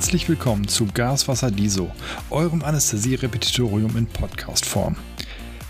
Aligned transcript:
Herzlich 0.00 0.30
willkommen 0.30 0.66
zu 0.66 0.86
Gaswasser 0.86 1.50
Diso, 1.50 1.92
eurem 2.30 2.64
Anästhesie-Repetitorium 2.64 3.98
in 3.98 4.06
Podcast-Form. 4.06 4.96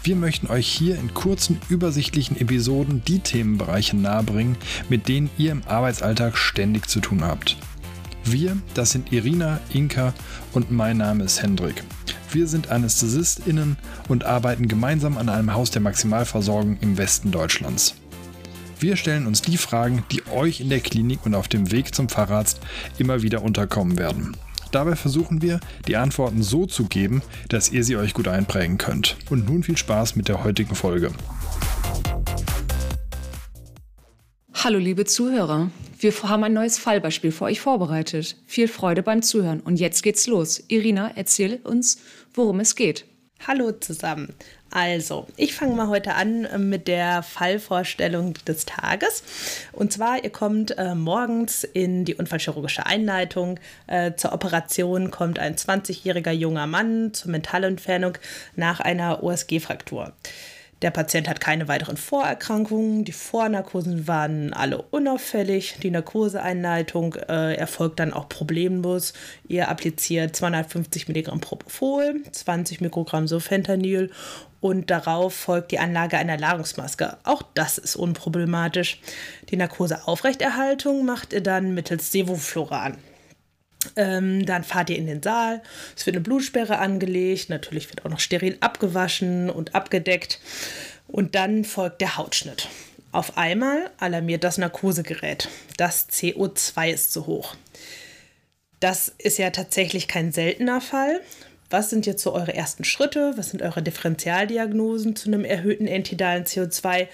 Wir 0.04 0.14
möchten 0.14 0.46
euch 0.46 0.68
hier 0.68 0.94
in 1.00 1.12
kurzen, 1.12 1.60
übersichtlichen 1.68 2.40
Episoden 2.40 3.02
die 3.04 3.18
Themenbereiche 3.18 3.96
nahebringen, 3.96 4.56
mit 4.88 5.08
denen 5.08 5.30
ihr 5.36 5.50
im 5.50 5.64
Arbeitsalltag 5.66 6.38
ständig 6.38 6.86
zu 6.88 7.00
tun 7.00 7.24
habt. 7.24 7.56
Wir, 8.22 8.56
das 8.72 8.92
sind 8.92 9.12
Irina, 9.12 9.58
Inka 9.72 10.14
und 10.52 10.70
mein 10.70 10.98
Name 10.98 11.24
ist 11.24 11.42
Hendrik. 11.42 11.82
Wir 12.30 12.46
sind 12.46 12.70
AnästhesistInnen 12.70 13.78
und 14.06 14.22
arbeiten 14.22 14.68
gemeinsam 14.68 15.18
an 15.18 15.28
einem 15.28 15.54
Haus 15.54 15.72
der 15.72 15.82
Maximalversorgung 15.82 16.78
im 16.80 16.98
Westen 16.98 17.32
Deutschlands. 17.32 17.96
Wir 18.80 18.96
stellen 18.96 19.26
uns 19.26 19.42
die 19.42 19.58
Fragen, 19.58 20.04
die 20.10 20.26
euch 20.28 20.62
in 20.62 20.70
der 20.70 20.80
Klinik 20.80 21.26
und 21.26 21.34
auf 21.34 21.48
dem 21.48 21.70
Weg 21.70 21.94
zum 21.94 22.08
Facharzt 22.08 22.60
immer 22.96 23.20
wieder 23.20 23.42
unterkommen 23.42 23.98
werden. 23.98 24.34
Dabei 24.72 24.96
versuchen 24.96 25.42
wir, 25.42 25.60
die 25.86 25.96
Antworten 25.96 26.42
so 26.42 26.64
zu 26.64 26.84
geben, 26.84 27.20
dass 27.50 27.70
ihr 27.70 27.84
sie 27.84 27.96
euch 27.96 28.14
gut 28.14 28.26
einprägen 28.26 28.78
könnt. 28.78 29.18
Und 29.28 29.46
nun 29.46 29.62
viel 29.64 29.76
Spaß 29.76 30.16
mit 30.16 30.28
der 30.28 30.44
heutigen 30.44 30.74
Folge. 30.74 31.12
Hallo 34.54 34.78
liebe 34.78 35.04
Zuhörer, 35.04 35.70
wir 35.98 36.12
haben 36.22 36.44
ein 36.44 36.54
neues 36.54 36.78
Fallbeispiel 36.78 37.32
für 37.32 37.44
euch 37.44 37.60
vorbereitet. 37.60 38.38
Viel 38.46 38.66
Freude 38.66 39.02
beim 39.02 39.20
Zuhören 39.20 39.60
und 39.60 39.78
jetzt 39.78 40.02
geht's 40.02 40.26
los. 40.26 40.62
Irina, 40.68 41.12
erzähl 41.16 41.60
uns, 41.64 41.98
worum 42.32 42.60
es 42.60 42.74
geht. 42.76 43.04
Hallo 43.46 43.72
zusammen. 43.72 44.34
Also, 44.70 45.26
ich 45.36 45.54
fange 45.54 45.74
mal 45.74 45.88
heute 45.88 46.14
an 46.14 46.44
äh, 46.44 46.56
mit 46.56 46.86
der 46.86 47.24
Fallvorstellung 47.24 48.34
des 48.46 48.66
Tages. 48.66 49.24
Und 49.72 49.92
zwar, 49.92 50.22
ihr 50.22 50.30
kommt 50.30 50.78
äh, 50.78 50.94
morgens 50.94 51.64
in 51.64 52.04
die 52.04 52.14
unfallchirurgische 52.14 52.86
Einleitung. 52.86 53.58
Äh, 53.88 54.14
zur 54.14 54.32
Operation 54.32 55.10
kommt 55.10 55.40
ein 55.40 55.56
20-jähriger 55.56 56.30
junger 56.30 56.68
Mann 56.68 57.12
zur 57.12 57.32
Mentalentfernung 57.32 58.16
nach 58.54 58.78
einer 58.78 59.24
OSG-Fraktur. 59.24 60.12
Der 60.82 60.90
Patient 60.90 61.28
hat 61.28 61.40
keine 61.40 61.68
weiteren 61.68 61.98
Vorerkrankungen. 61.98 63.04
Die 63.04 63.12
Vornarkosen 63.12 64.08
waren 64.08 64.54
alle 64.54 64.80
unauffällig. 64.80 65.76
Die 65.82 65.90
Narkoseeinleitung 65.90 67.16
äh, 67.28 67.54
erfolgt 67.54 68.00
dann 68.00 68.14
auch 68.14 68.30
problemlos. 68.30 69.12
Ihr 69.46 69.68
appliziert 69.68 70.34
250 70.34 71.08
Milligramm 71.08 71.40
Propofol, 71.40 72.22
20 72.32 72.80
Mikrogramm 72.80 73.28
Sofentanyl 73.28 74.10
und 74.60 74.90
darauf 74.90 75.34
folgt 75.34 75.70
die 75.70 75.78
Anlage 75.78 76.16
einer 76.16 76.38
Ladungsmaske. 76.38 77.18
Auch 77.24 77.42
das 77.54 77.76
ist 77.76 77.96
unproblematisch. 77.96 79.00
Die 79.50 79.56
Narkoseaufrechterhaltung 79.56 81.04
macht 81.04 81.34
ihr 81.34 81.42
dann 81.42 81.74
mittels 81.74 82.10
Sevofluran. 82.10 82.96
Ähm, 83.96 84.44
dann 84.44 84.64
fahrt 84.64 84.90
ihr 84.90 84.96
in 84.96 85.06
den 85.06 85.22
Saal. 85.22 85.62
Es 85.96 86.06
wird 86.06 86.16
eine 86.16 86.22
Blutsperre 86.22 86.78
angelegt. 86.78 87.48
Natürlich 87.48 87.88
wird 87.88 88.04
auch 88.04 88.10
noch 88.10 88.20
steril 88.20 88.56
abgewaschen 88.60 89.50
und 89.50 89.74
abgedeckt. 89.74 90.40
Und 91.08 91.34
dann 91.34 91.64
folgt 91.64 92.00
der 92.00 92.16
Hautschnitt. 92.16 92.68
Auf 93.12 93.36
einmal 93.36 93.90
alarmiert 93.98 94.44
das 94.44 94.58
Narkosegerät. 94.58 95.48
Das 95.76 96.08
CO2 96.08 96.90
ist 96.90 97.12
zu 97.12 97.26
hoch. 97.26 97.56
Das 98.78 99.12
ist 99.18 99.38
ja 99.38 99.50
tatsächlich 99.50 100.08
kein 100.08 100.32
seltener 100.32 100.80
Fall. 100.80 101.20
Was 101.70 101.90
sind 101.90 102.06
jetzt 102.06 102.22
so 102.22 102.32
eure 102.32 102.54
ersten 102.54 102.84
Schritte? 102.84 103.32
Was 103.36 103.50
sind 103.50 103.62
eure 103.62 103.82
Differentialdiagnosen 103.82 105.14
zu 105.16 105.28
einem 105.28 105.44
erhöhten 105.44 105.86
entidalen 105.86 106.44
CO2? 106.44 107.08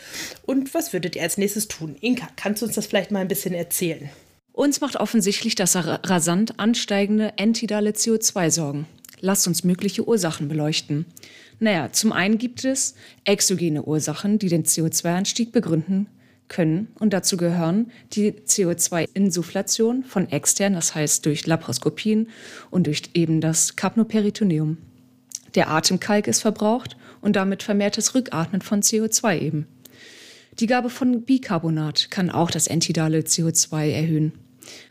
Und 0.47 0.75
was 0.75 0.93
würdet 0.93 1.16
ihr 1.16 1.22
als 1.22 1.38
nächstes 1.38 1.69
tun? 1.69 1.97
Inka, 2.00 2.28
kannst 2.37 2.62
du 2.62 2.66
uns 2.66 2.75
das 2.75 2.87
vielleicht 2.87 3.10
mal 3.10 3.21
ein 3.21 3.28
bisschen 3.28 3.54
erzählen? 3.54 4.10
Uns 4.56 4.81
macht 4.81 4.97
offensichtlich 4.97 5.55
das 5.55 5.77
rasant 5.77 6.59
ansteigende 6.59 7.34
entidale 7.37 7.91
CO2 7.91 8.50
Sorgen. 8.50 8.87
Lasst 9.21 9.47
uns 9.47 9.65
mögliche 9.65 10.09
Ursachen 10.09 10.49
beleuchten. 10.49 11.05
Naja, 11.59 11.93
zum 11.93 12.11
einen 12.11 12.39
gibt 12.39 12.65
es 12.65 12.95
exogene 13.25 13.83
Ursachen, 13.83 14.39
die 14.39 14.49
den 14.49 14.65
CO2-Anstieg 14.65 15.53
begründen 15.53 16.06
können. 16.49 16.89
Und 16.99 17.12
dazu 17.12 17.37
gehören 17.37 17.91
die 18.15 18.33
CO2-Insufflation 18.33 20.05
von 20.05 20.31
extern, 20.31 20.72
das 20.72 20.95
heißt 20.95 21.27
durch 21.27 21.47
Laparoskopien 21.47 22.31
und 22.71 22.87
durch 22.87 23.03
eben 23.12 23.43
das 23.43 23.77
Kapnoperitoneum. 23.77 24.78
Der 25.55 25.69
Atemkalk 25.69 26.28
ist 26.28 26.41
verbraucht 26.41 26.97
und 27.21 27.37
damit 27.37 27.62
vermehrtes 27.62 28.15
Rückatmen 28.15 28.62
von 28.62 28.81
CO2 28.81 29.39
eben. 29.39 29.66
Die 30.61 30.66
Gabe 30.66 30.89
von 30.89 31.27
Bicarbonat 31.27 32.11
kann 32.11 32.31
auch 32.31 32.50
das 32.50 32.69
entidale 32.69 33.19
CO2 33.19 33.91
erhöhen 33.91 34.33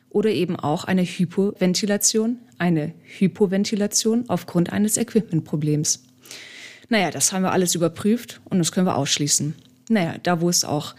oder 0.09 0.29
eben 0.29 0.55
auch 0.55 0.85
eine 0.85 1.03
Hypoventilation, 1.03 2.39
eine 2.57 2.93
Hypoventilation 3.17 4.25
aufgrund 4.29 4.71
eines 4.71 4.97
Equipmentproblems. 4.97 6.03
Naja, 6.89 7.11
das 7.11 7.31
haben 7.33 7.43
wir 7.43 7.51
alles 7.51 7.75
überprüft 7.75 8.41
und 8.45 8.59
das 8.59 8.71
können 8.71 8.87
wir 8.87 8.97
ausschließen. 8.97 9.55
Naja, 9.89 10.15
da 10.21 10.41
wo 10.41 10.49
es 10.49 10.63
auch 10.63 10.95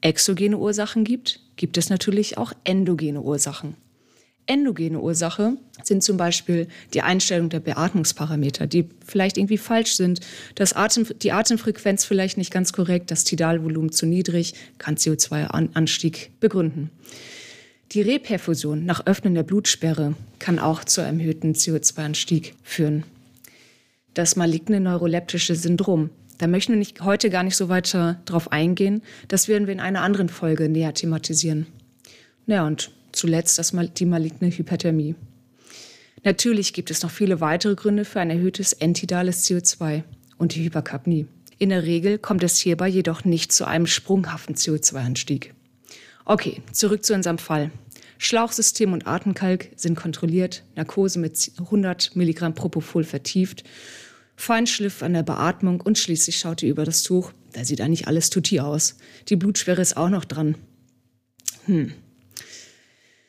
exogene 0.00 0.58
Ursachen 0.58 1.04
gibt, 1.04 1.40
gibt 1.56 1.76
es 1.76 1.90
natürlich 1.90 2.38
auch 2.38 2.52
endogene 2.64 3.20
Ursachen. 3.20 3.76
Endogene 4.46 4.98
Ursache 4.98 5.56
sind 5.84 6.02
zum 6.02 6.16
Beispiel 6.16 6.66
die 6.92 7.02
Einstellung 7.02 7.50
der 7.50 7.60
Beatmungsparameter, 7.60 8.66
die 8.66 8.88
vielleicht 9.06 9.36
irgendwie 9.36 9.58
falsch 9.58 9.94
sind, 9.94 10.20
das 10.56 10.72
Atem, 10.72 11.06
die 11.22 11.30
Atemfrequenz 11.32 12.04
vielleicht 12.04 12.36
nicht 12.36 12.50
ganz 12.50 12.72
korrekt, 12.72 13.10
das 13.10 13.24
Tidalvolumen 13.24 13.92
zu 13.92 14.06
niedrig, 14.06 14.54
kann 14.78 14.96
CO2-Anstieg 14.96 16.30
begründen. 16.40 16.90
Die 17.92 18.02
Reperfusion 18.02 18.86
nach 18.86 19.06
Öffnen 19.06 19.34
der 19.34 19.42
Blutsperre 19.42 20.14
kann 20.38 20.60
auch 20.60 20.84
zu 20.84 21.00
erhöhten 21.00 21.54
CO2-Anstieg 21.54 22.54
führen. 22.62 23.02
Das 24.14 24.36
maligne 24.36 24.78
neuroleptische 24.78 25.56
Syndrom, 25.56 26.10
da 26.38 26.46
möchten 26.46 26.74
wir 26.74 26.78
nicht, 26.78 27.00
heute 27.00 27.30
gar 27.30 27.42
nicht 27.42 27.56
so 27.56 27.68
weiter 27.68 28.20
drauf 28.26 28.52
eingehen. 28.52 29.02
Das 29.26 29.48
werden 29.48 29.66
wir 29.66 29.74
in 29.74 29.80
einer 29.80 30.02
anderen 30.02 30.28
Folge 30.28 30.68
näher 30.68 30.94
thematisieren. 30.94 31.66
Ja, 32.46 32.64
und 32.64 32.92
zuletzt 33.10 33.58
das, 33.58 33.74
die 33.96 34.06
maligne 34.06 34.50
Hyperthermie. 34.50 35.16
Natürlich 36.22 36.72
gibt 36.72 36.92
es 36.92 37.02
noch 37.02 37.10
viele 37.10 37.40
weitere 37.40 37.74
Gründe 37.74 38.04
für 38.04 38.20
ein 38.20 38.30
erhöhtes 38.30 38.72
entidales 38.72 39.48
CO2 39.48 40.04
und 40.38 40.54
die 40.54 40.62
Hyperkapnie. 40.62 41.26
In 41.58 41.70
der 41.70 41.82
Regel 41.82 42.18
kommt 42.18 42.44
es 42.44 42.56
hierbei 42.56 42.86
jedoch 42.86 43.24
nicht 43.24 43.50
zu 43.50 43.64
einem 43.64 43.86
sprunghaften 43.86 44.54
CO2-Anstieg. 44.54 45.54
Okay, 46.24 46.62
zurück 46.72 47.04
zu 47.04 47.14
unserem 47.14 47.38
Fall. 47.38 47.70
Schlauchsystem 48.18 48.92
und 48.92 49.06
Atemkalk 49.06 49.70
sind 49.76 49.96
kontrolliert, 49.96 50.62
Narkose 50.76 51.18
mit 51.18 51.52
100 51.58 52.14
Milligramm 52.16 52.54
Propofol 52.54 53.04
vertieft, 53.04 53.64
Feinschliff 54.36 55.02
an 55.02 55.14
der 55.14 55.22
Beatmung 55.22 55.80
und 55.80 55.98
schließlich 55.98 56.38
schaut 56.38 56.62
ihr 56.62 56.70
über 56.70 56.84
das 56.84 57.02
Tuch. 57.02 57.32
Da 57.52 57.64
sieht 57.64 57.80
eigentlich 57.80 58.06
alles 58.06 58.30
tutti 58.30 58.60
aus. 58.60 58.96
Die 59.28 59.36
Blutschwere 59.36 59.80
ist 59.80 59.96
auch 59.96 60.08
noch 60.08 60.24
dran. 60.24 60.56
Hm. 61.66 61.92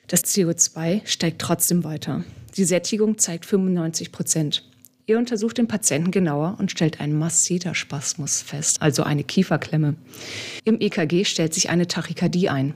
Das 0.08 0.26
CO2 0.26 1.02
steigt 1.06 1.42
trotzdem 1.42 1.84
weiter. 1.84 2.24
Die 2.58 2.66
Sättigung 2.66 3.18
zeigt 3.18 3.46
95 3.46 4.12
Prozent. 4.12 4.70
Ihr 5.12 5.18
untersucht 5.18 5.58
den 5.58 5.68
Patienten 5.68 6.10
genauer 6.10 6.56
und 6.58 6.72
stellt 6.72 7.02
einen 7.02 7.20
Masseterspasmus 7.20 8.42
fest, 8.42 8.82
also 8.82 9.04
eine 9.04 9.26
Kieferklemme. 9.26 9.96
Im 10.64 10.80
EKG 10.80 11.26
stellt 11.26 11.54
sich 11.54 11.70
eine 11.70 11.86
Tachykardie 11.86 12.48
ein. 12.48 12.76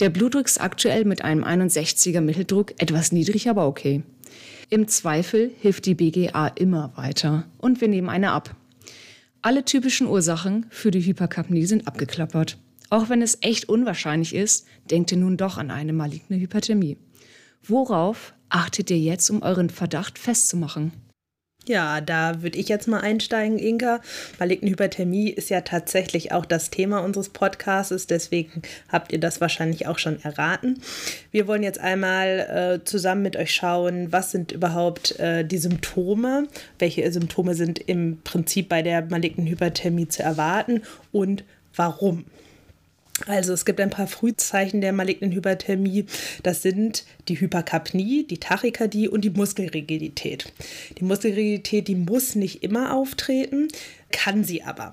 Der 0.00 0.10
Blutdruck 0.10 0.46
ist 0.46 0.60
aktuell 0.60 1.04
mit 1.04 1.22
einem 1.22 1.44
61er 1.44 2.22
Mitteldruck 2.22 2.72
etwas 2.82 3.12
niedrig, 3.12 3.48
aber 3.48 3.68
okay. 3.68 4.02
Im 4.68 4.88
Zweifel 4.88 5.52
hilft 5.60 5.86
die 5.86 5.94
BGA 5.94 6.48
immer 6.48 6.92
weiter 6.96 7.44
und 7.58 7.80
wir 7.80 7.86
nehmen 7.86 8.08
eine 8.08 8.32
ab. 8.32 8.56
Alle 9.40 9.64
typischen 9.64 10.08
Ursachen 10.08 10.66
für 10.70 10.90
die 10.90 11.06
Hyperkapnie 11.06 11.66
sind 11.66 11.86
abgeklappert. 11.86 12.58
Auch 12.88 13.10
wenn 13.10 13.22
es 13.22 13.38
echt 13.42 13.68
unwahrscheinlich 13.68 14.34
ist, 14.34 14.66
denkt 14.90 15.12
ihr 15.12 15.18
nun 15.18 15.36
doch 15.36 15.56
an 15.56 15.70
eine 15.70 15.92
maligne 15.92 16.36
Hyperthermie. 16.36 16.96
Worauf 17.62 18.34
achtet 18.48 18.90
ihr 18.90 18.98
jetzt, 18.98 19.30
um 19.30 19.42
euren 19.42 19.70
Verdacht 19.70 20.18
festzumachen? 20.18 20.90
Ja, 21.66 22.00
da 22.00 22.42
würde 22.42 22.58
ich 22.58 22.68
jetzt 22.68 22.88
mal 22.88 23.00
einsteigen, 23.00 23.58
Inka. 23.58 24.00
Maligne 24.38 24.70
Hyperthermie 24.70 25.28
ist 25.28 25.50
ja 25.50 25.60
tatsächlich 25.60 26.32
auch 26.32 26.46
das 26.46 26.70
Thema 26.70 27.00
unseres 27.00 27.28
Podcasts, 27.28 28.06
deswegen 28.06 28.62
habt 28.88 29.12
ihr 29.12 29.20
das 29.20 29.42
wahrscheinlich 29.42 29.86
auch 29.86 29.98
schon 29.98 30.22
erraten. 30.22 30.80
Wir 31.30 31.46
wollen 31.46 31.62
jetzt 31.62 31.78
einmal 31.78 32.80
äh, 32.80 32.84
zusammen 32.84 33.22
mit 33.22 33.36
euch 33.36 33.54
schauen, 33.54 34.10
was 34.10 34.30
sind 34.30 34.52
überhaupt 34.52 35.20
äh, 35.20 35.44
die 35.44 35.58
Symptome, 35.58 36.48
welche 36.78 37.10
Symptome 37.12 37.54
sind 37.54 37.78
im 37.78 38.22
Prinzip 38.24 38.70
bei 38.70 38.80
der 38.80 39.02
malignen 39.02 39.46
Hyperthermie 39.46 40.08
zu 40.08 40.22
erwarten 40.22 40.82
und 41.12 41.44
warum. 41.76 42.24
Also 43.26 43.52
es 43.52 43.64
gibt 43.64 43.80
ein 43.80 43.90
paar 43.90 44.06
Frühzeichen 44.06 44.80
der 44.80 44.92
malignen 44.92 45.32
Hyperthermie. 45.32 46.06
Das 46.42 46.62
sind 46.62 47.04
die 47.28 47.38
Hyperkapnie, 47.38 48.26
die 48.26 48.38
Tachykardie 48.38 49.08
und 49.08 49.22
die 49.22 49.30
Muskelrigidität. 49.30 50.52
Die 50.98 51.04
Muskelrigidität, 51.04 51.88
die 51.88 51.96
muss 51.96 52.34
nicht 52.34 52.62
immer 52.62 52.94
auftreten, 52.94 53.68
kann 54.10 54.44
sie 54.44 54.62
aber. 54.62 54.92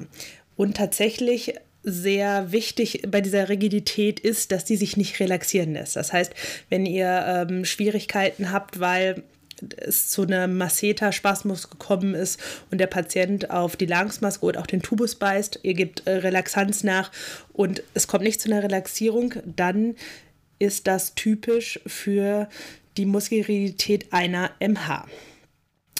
Und 0.56 0.78
tatsächlich 0.78 1.54
sehr 1.84 2.52
wichtig 2.52 3.04
bei 3.08 3.22
dieser 3.22 3.48
Rigidität 3.48 4.20
ist, 4.20 4.52
dass 4.52 4.66
die 4.66 4.76
sich 4.76 4.98
nicht 4.98 5.22
relaxieren 5.22 5.74
lässt. 5.74 5.96
Das 5.96 6.12
heißt, 6.12 6.34
wenn 6.70 6.86
ihr 6.86 7.48
ähm, 7.50 7.64
Schwierigkeiten 7.64 8.52
habt, 8.52 8.82
weil 8.82 9.24
es 9.78 10.10
zu 10.10 10.24
einem 10.24 10.58
Masseter-Spasmus 10.58 11.70
gekommen 11.70 12.14
ist 12.14 12.40
und 12.72 12.80
der 12.80 12.88
Patient 12.88 13.50
auf 13.50 13.76
die 13.76 13.86
Langungsmaske 13.86 14.46
oder 14.46 14.62
auch 14.62 14.68
den 14.68 14.82
Tubus 14.82 15.16
beißt, 15.16 15.60
ihr 15.64 15.74
gebt 15.74 16.06
äh, 16.06 16.12
Relaxanz 16.12 16.84
nach 16.84 17.12
und 17.54 17.84
es 17.94 18.08
kommt 18.08 18.24
nicht 18.24 18.42
zu 18.42 18.50
einer 18.50 18.64
Relaxierung, 18.64 19.34
dann 19.46 19.96
ist 20.60 20.88
das 20.88 21.16
typisch 21.16 21.80
für 21.86 22.50
die 22.98 23.06
Muskelrigidität 23.06 24.12
einer 24.12 24.52
MH. 24.60 25.06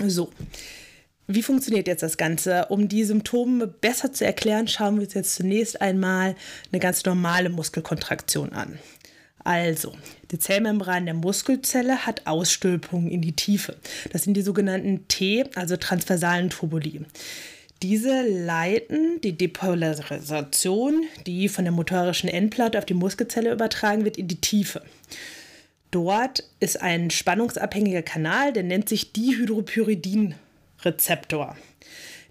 So. 0.06 0.32
Wie 1.30 1.44
funktioniert 1.44 1.88
jetzt 1.88 2.04
das 2.04 2.16
Ganze? 2.16 2.68
Um 2.68 2.88
die 2.88 3.04
Symptome 3.04 3.68
besser 3.68 4.14
zu 4.14 4.26
erklären, 4.26 4.70
schauen 4.70 4.96
wir 4.96 5.04
uns 5.04 5.14
jetzt 5.14 5.36
zunächst 5.36 5.82
einmal 5.82 6.36
eine 6.72 6.80
ganz 6.80 7.04
normale 7.04 7.50
Muskelkontraktion 7.50 8.54
an. 8.54 8.80
Also, 9.48 9.94
die 10.32 10.40
Zellmembran 10.40 11.06
der 11.06 11.14
Muskelzelle 11.14 12.06
hat 12.06 12.28
Ausstülpungen 12.28 13.10
in 13.10 13.22
die 13.22 13.32
Tiefe. 13.32 13.78
Das 14.12 14.24
sind 14.24 14.34
die 14.34 14.42
sogenannten 14.42 15.08
T, 15.08 15.46
also 15.56 15.78
transversalen 15.78 16.50
Tubuli. 16.50 17.06
Diese 17.82 18.24
leiten 18.24 19.22
die 19.22 19.38
Depolarisation, 19.38 21.06
die 21.26 21.48
von 21.48 21.64
der 21.64 21.72
motorischen 21.72 22.28
Endplatte 22.28 22.78
auf 22.78 22.84
die 22.84 22.94
Muskelzelle 22.94 23.54
übertragen 23.54 24.04
wird, 24.04 24.18
in 24.18 24.28
die 24.28 24.42
Tiefe. 24.42 24.82
Dort 25.92 26.44
ist 26.60 26.82
ein 26.82 27.10
spannungsabhängiger 27.10 28.02
Kanal, 28.02 28.52
der 28.52 28.64
nennt 28.64 28.90
sich 28.90 29.14
Dihydropyridin-Rezeptor. 29.14 31.56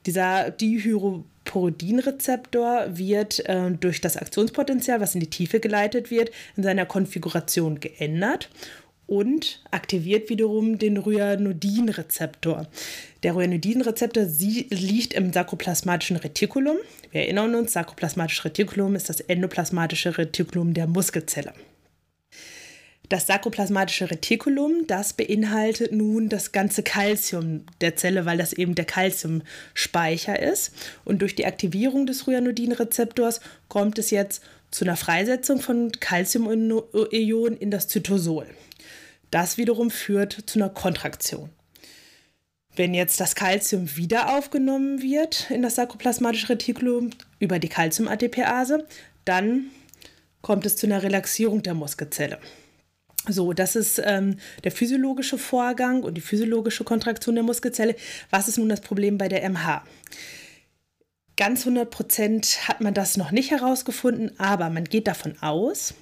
Dieser 0.05 0.51
Dihydropyridin-Rezeptor 0.51 1.36
wird 1.55 3.47
äh, 3.49 3.71
durch 3.73 4.01
das 4.01 4.17
Aktionspotenzial, 4.17 5.01
was 5.01 5.15
in 5.15 5.21
die 5.21 5.31
Tiefe 5.31 5.61
geleitet 5.61 6.11
wird, 6.11 6.31
in 6.57 6.63
seiner 6.63 6.87
Konfiguration 6.87 7.81
geändert 7.81 8.51
und 9.07 9.63
aktiviert 9.71 10.29
wiederum 10.31 10.79
den 10.79 10.97
Ryanodin-Rezeptor. 10.97 12.67
Der 13.23 13.37
Ryanodin-Rezeptor 13.37 14.25
liegt 14.71 15.15
im 15.15 15.33
sarkoplasmatischen 15.33 16.17
Retikulum. 16.17 16.77
Wir 17.13 17.23
erinnern 17.23 17.55
uns, 17.55 17.73
sarkoplasmatisches 17.73 18.45
Retikulum 18.45 18.97
ist 18.97 19.09
das 19.09 19.21
endoplasmatische 19.21 20.19
Retikulum 20.19 20.75
der 20.75 20.87
Muskelzelle. 20.87 21.53
Das 23.09 23.29
sarkoplasmatische 23.29 24.11
Retikulum, 24.11 24.87
das 24.89 25.13
beinhaltet 25.13 25.93
nun 25.93 26.29
das 26.29 26.51
ganze 26.51 26.83
Kalzium 26.83 27.65
der 27.81 27.95
Zelle, 27.95 28.27
weil 28.27 28.37
das 28.37 28.53
eben 28.53 28.75
der 28.75 28.85
Kalziumspeicher 28.85 30.41
ist. 30.41 30.73
Und 31.05 31.23
durch 31.23 31.37
die 31.37 31.47
Aktivierung 31.47 32.07
des 32.07 32.27
Ryanodin-Rezeptors 32.27 33.41
kommt 33.69 33.99
es 34.01 34.11
jetzt 34.11 34.43
zu 34.73 34.85
einer 34.85 34.97
Freisetzung 34.97 35.61
von 35.61 35.93
Calciumionen 35.93 37.57
in 37.59 37.71
das 37.71 37.87
Zytosol. 37.87 38.47
Das 39.31 39.57
wiederum 39.57 39.91
führt 39.91 40.33
zu 40.47 40.59
einer 40.59 40.71
Kontraktion. 40.71 41.51
Wenn 42.75 42.93
jetzt 42.93 43.21
das 43.21 43.37
Calcium 43.37 43.97
wieder 43.97 44.37
aufgenommen 44.37 45.01
wird 45.01 45.51
in 45.51 45.63
das 45.63 45.77
sarkoplasmatische 45.77 46.51
Retikulum 46.51 47.11
über 47.39 47.61
die 47.61 47.69
Calcium-ATPase, 47.69 48.87
dann 49.25 49.71
kommt 50.43 50.67
es 50.67 50.77
zu 50.77 50.87
einer 50.87 51.03
Relaxierung 51.03 51.63
der 51.63 51.75
Muskelzelle. 51.75 52.39
So, 53.29 53.53
das 53.53 53.77
ist 53.77 54.01
ähm, 54.05 54.37
der 54.65 54.73
physiologische 54.73 55.39
Vorgang 55.39 56.03
und 56.03 56.15
die 56.15 56.21
physiologische 56.21 56.85
Kontraktion 56.85 57.35
der 57.35 57.45
Muskelzelle. 57.45 57.97
Was 58.31 58.49
ist 58.49 58.59
nun 58.59 58.69
das 58.69 58.81
Problem 58.81 59.19
bei 59.19 59.29
der 59.29 59.49
MH? 59.49 59.85
Ganz 61.37 61.61
100 61.67 61.91
Prozent 61.91 62.67
hat 62.67 62.81
man 62.81 62.95
das 62.95 63.19
noch 63.19 63.31
nicht 63.31 63.51
herausgefunden, 63.51 64.31
aber 64.39 64.71
man 64.71 64.85
geht 64.85 65.07
davon 65.07 65.37
aus, 65.43 65.93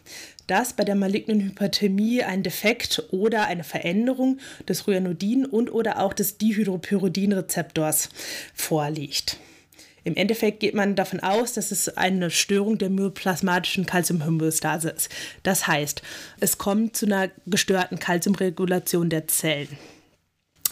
dass 0.47 0.75
bei 0.75 0.85
der 0.85 0.95
malignen 0.95 1.41
Hyperthermie 1.41 2.23
ein 2.23 2.45
Defekt 2.45 3.03
oder 3.11 3.47
eine 3.47 3.65
Veränderung 3.65 4.39
des 4.69 4.87
Ryanodin- 4.87 5.47
und 5.47 5.73
oder 5.73 6.01
auch 6.01 6.13
des 6.13 6.39
Dihydropyridin-Rezeptors 6.39 8.11
vorliegt. 8.55 9.39
Im 10.05 10.17
Endeffekt 10.17 10.61
geht 10.61 10.75
man 10.75 10.95
davon 10.95 11.21
aus, 11.21 11.55
dass 11.55 11.71
es 11.71 11.97
eine 11.97 12.31
Störung 12.31 12.77
der 12.77 12.91
myoplasmatischen 12.91 13.87
Calciumhomöostase 13.87 14.91
ist. 14.91 15.09
Das 15.43 15.67
heißt, 15.67 16.03
es 16.41 16.59
kommt 16.59 16.95
zu 16.95 17.07
einer 17.07 17.31
gestörten 17.47 17.99
Calciumregulation 17.99 19.09
der 19.09 19.27
Zellen. 19.29 19.79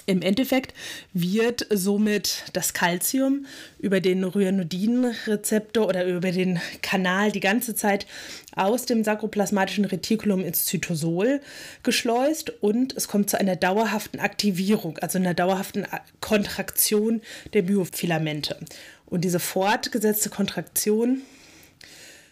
Im 0.05 0.20
Endeffekt 0.20 0.75
wird 1.12 1.67
somit 1.70 2.44
das 2.52 2.75
Calcium 2.75 3.46
über 3.79 4.00
den 4.00 4.25
Ryanodin-Rezeptor 4.25 5.87
oder 5.87 6.05
über 6.05 6.32
den 6.32 6.61
Kanal 6.82 7.31
die 7.31 7.40
ganze 7.40 7.76
Zeit 7.76 8.06
aus 8.56 8.84
dem 8.84 9.05
sarkoplasmatischen 9.05 9.84
Retikulum 9.84 10.44
ins 10.44 10.64
Zytosol 10.64 11.40
geschleust 11.84 12.50
und 12.61 12.96
es 12.96 13.06
kommt 13.06 13.31
zu 13.31 13.38
einer 13.38 13.55
dauerhaften 13.55 14.19
Aktivierung, 14.19 14.99
also 14.99 15.19
einer 15.19 15.34
dauerhaften 15.34 15.87
Kontraktion 16.20 17.23
der 17.55 17.62
Myofilamente. 17.62 18.56
Und 19.12 19.20
diese 19.26 19.41
fortgesetzte 19.41 20.31
Kontraktion 20.31 21.20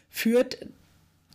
führt 0.09 0.67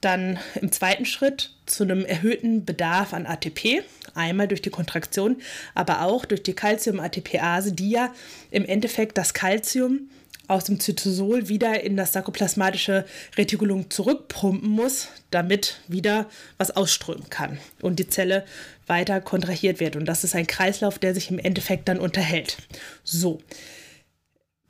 dann 0.02 0.40
im 0.60 0.72
zweiten 0.72 1.06
Schritt 1.06 1.52
zu 1.68 1.84
einem 1.84 2.04
erhöhten 2.04 2.66
Bedarf 2.66 3.14
an 3.14 3.28
ATP, 3.28 3.84
einmal 4.16 4.48
durch 4.48 4.64
die 4.64 4.72
Kontraktion, 4.72 5.38
aber 5.76 6.02
auch 6.02 6.26
durch 6.26 6.42
die 6.42 6.56
Calcium-ATPase, 6.56 7.74
die 7.74 7.92
ja 7.92 8.12
im 8.50 8.66
Endeffekt 8.66 9.20
das 9.20 9.36
Calcium 9.36 10.10
aus 10.48 10.64
dem 10.64 10.80
Zytosol 10.80 11.48
wieder 11.48 11.84
in 11.84 11.96
das 11.96 12.14
sarkoplasmatische 12.14 13.06
Retikulum 13.38 13.92
zurückpumpen 13.92 14.68
muss, 14.68 15.10
damit 15.30 15.80
wieder 15.88 16.28
was 16.58 16.72
ausströmen 16.72 17.30
kann 17.30 17.60
und 17.82 18.00
die 18.00 18.10
Zelle 18.10 18.46
weiter 18.88 19.22
kontrahiert 19.22 19.80
wird. 19.80 19.96
Und 19.96 20.06
das 20.06 20.24
ist 20.24 20.34
ein 20.34 20.48
Kreislauf, 20.48 20.98
der 20.98 21.14
sich 21.14 21.30
im 21.30 21.38
Endeffekt 21.38 21.88
dann 21.88 22.00
unterhält. 22.00 22.58
So, 23.04 23.42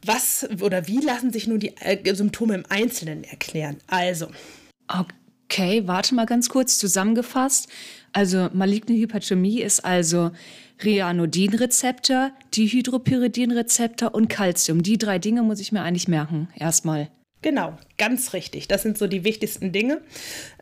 was 0.08 0.48
oder 0.62 0.88
wie 0.88 1.00
lassen 1.00 1.32
sich 1.32 1.48
nun 1.48 1.60
die 1.60 1.76
äh, 1.78 2.16
Symptome 2.16 2.56
im 2.56 2.64
Einzelnen 2.70 3.24
erklären? 3.24 3.78
Also. 3.88 4.28
Okay, 4.88 5.88
warte 5.88 6.16
mal 6.16 6.26
ganz 6.26 6.50
kurz 6.50 6.78
zusammengefasst. 6.78 7.68
Also 8.14 8.50
maligne 8.54 8.96
Hyperthermie 8.96 9.62
ist 9.62 9.84
also 9.84 10.32
Ryanodinrezeptor, 10.84 12.32
Dihydropyridinrezeptor 12.56 14.14
und 14.14 14.28
Calcium. 14.28 14.84
Die 14.84 14.98
drei 14.98 15.20
Dinge 15.20 15.42
muss 15.44 15.60
ich 15.60 15.72
mir 15.72 15.82
eigentlich 15.82 16.08
merken, 16.08 16.50
erstmal. 16.56 17.10
Genau, 17.42 17.78
ganz 17.98 18.34
richtig. 18.34 18.68
Das 18.68 18.82
sind 18.82 18.98
so 18.98 19.06
die 19.06 19.24
wichtigsten 19.24 19.72
Dinge, 19.72 20.02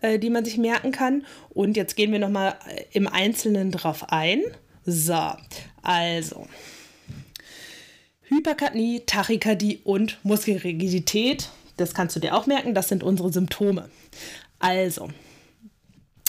äh, 0.02 0.20
die 0.20 0.30
man 0.30 0.44
sich 0.44 0.58
merken 0.58 0.92
kann. 0.92 1.26
Und 1.50 1.78
jetzt 1.78 1.96
gehen 1.96 2.12
wir 2.12 2.20
nochmal 2.20 2.56
äh, 2.68 2.84
im 2.92 3.08
Einzelnen 3.08 3.72
drauf 3.72 4.12
ein. 4.12 4.42
So, 4.86 5.32
also 5.82 6.48
Hyperkapnie, 8.34 9.04
Tachykardie 9.06 9.80
und 9.84 10.18
Muskelrigidität. 10.24 11.50
Das 11.78 11.94
kannst 11.94 12.16
du 12.16 12.20
dir 12.20 12.36
auch 12.36 12.46
merken, 12.46 12.74
das 12.74 12.90
sind 12.90 13.04
unsere 13.04 13.32
Symptome. 13.32 13.90
Also, 14.60 15.10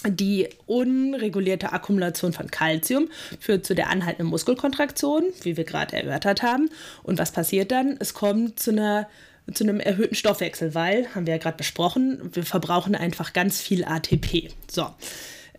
die 0.07 0.49
unregulierte 0.67 1.73
Akkumulation 1.73 2.33
von 2.33 2.51
Kalzium 2.51 3.09
führt 3.41 3.65
zu 3.65 3.75
der 3.75 3.91
anhaltenden 3.91 4.29
Muskelkontraktion, 4.29 5.25
wie 5.43 5.57
wir 5.57 5.65
gerade 5.65 5.97
erörtert 5.97 6.43
haben. 6.43 6.69
Und 7.03 7.19
was 7.19 7.33
passiert 7.33 7.71
dann? 7.71 7.97
Es 7.99 8.15
kommt 8.15 8.59
zu 8.61 8.71
einer 8.71 9.09
zu 9.53 9.65
einem 9.65 9.79
erhöhten 9.79 10.15
Stoffwechsel, 10.15 10.75
weil, 10.75 11.15
haben 11.15 11.27
wir 11.27 11.35
ja 11.35 11.39
gerade 11.39 11.59
besprochen, 11.59 12.31
wir 12.33 12.45
verbrauchen 12.45 12.95
einfach 12.95 13.35
ganz 13.35 13.61
viel 13.61 13.85
ATP. 13.85 14.49
So, 14.71 14.87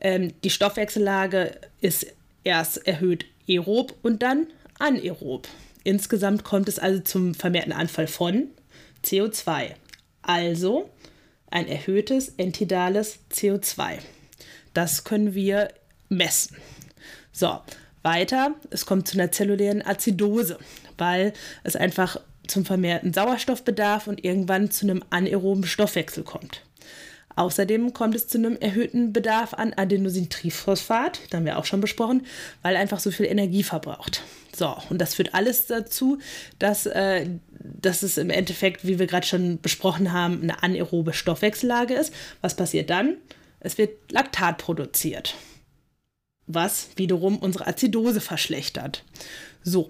ähm, 0.01 0.33
die 0.43 0.49
Stoffwechsellage 0.49 1.51
ist 1.81 2.07
erst 2.43 2.87
erhöht 2.87 3.25
aerob 3.47 3.93
und 4.01 4.23
dann 4.23 4.47
anaerob. 4.79 5.47
Insgesamt 5.85 6.43
kommt 6.43 6.67
es 6.67 6.79
also 6.79 6.99
zum 6.99 7.35
vermehrten 7.35 7.71
Anfall 7.71 8.07
von 8.07 8.47
CO2. 9.05 9.75
Also 10.23 10.89
ein 11.51 11.67
erhöhtes 11.67 12.29
entidales 12.37 13.19
CO2. 13.31 13.99
Das 14.73 15.03
können 15.03 15.35
wir 15.35 15.69
messen. 16.09 16.57
So, 17.31 17.59
weiter, 18.01 18.55
es 18.71 18.87
kommt 18.87 19.07
zu 19.07 19.15
einer 19.15 19.31
zellulären 19.31 19.85
Azidose, 19.85 20.57
weil 20.97 21.33
es 21.63 21.75
einfach 21.75 22.19
zum 22.47 22.65
vermehrten 22.65 23.13
Sauerstoffbedarf 23.13 24.07
und 24.07 24.25
irgendwann 24.25 24.71
zu 24.71 24.87
einem 24.87 25.03
anaeroben 25.11 25.65
Stoffwechsel 25.65 26.23
kommt. 26.23 26.63
Außerdem 27.35 27.93
kommt 27.93 28.15
es 28.15 28.27
zu 28.27 28.37
einem 28.37 28.55
erhöhten 28.57 29.11
Bedarf 29.11 29.53
an 29.53 29.73
Adenosintriphosphat, 29.73 31.19
da 31.29 31.37
haben 31.37 31.45
wir 31.45 31.57
auch 31.57 31.65
schon 31.65 31.81
besprochen, 31.81 32.25
weil 32.61 32.77
einfach 32.77 32.99
so 32.99 33.11
viel 33.11 33.25
Energie 33.25 33.63
verbraucht. 33.63 34.21
So, 34.55 34.75
und 34.89 34.99
das 34.99 35.15
führt 35.15 35.33
alles 35.33 35.67
dazu, 35.67 36.19
dass, 36.59 36.85
äh, 36.85 37.27
dass 37.59 38.03
es 38.03 38.17
im 38.17 38.29
Endeffekt, 38.29 38.87
wie 38.87 38.99
wir 38.99 39.07
gerade 39.07 39.27
schon 39.27 39.59
besprochen 39.59 40.13
haben, 40.13 40.43
eine 40.43 40.63
anaerobe 40.63 41.13
Stoffwechsellage 41.13 41.93
ist. 41.93 42.13
Was 42.39 42.55
passiert 42.55 42.89
dann? 42.89 43.17
Es 43.59 43.77
wird 43.77 44.11
Laktat 44.11 44.59
produziert, 44.59 45.35
was 46.47 46.89
wiederum 46.95 47.37
unsere 47.37 47.67
Azidose 47.67 48.21
verschlechtert. 48.21 49.03
So, 49.63 49.89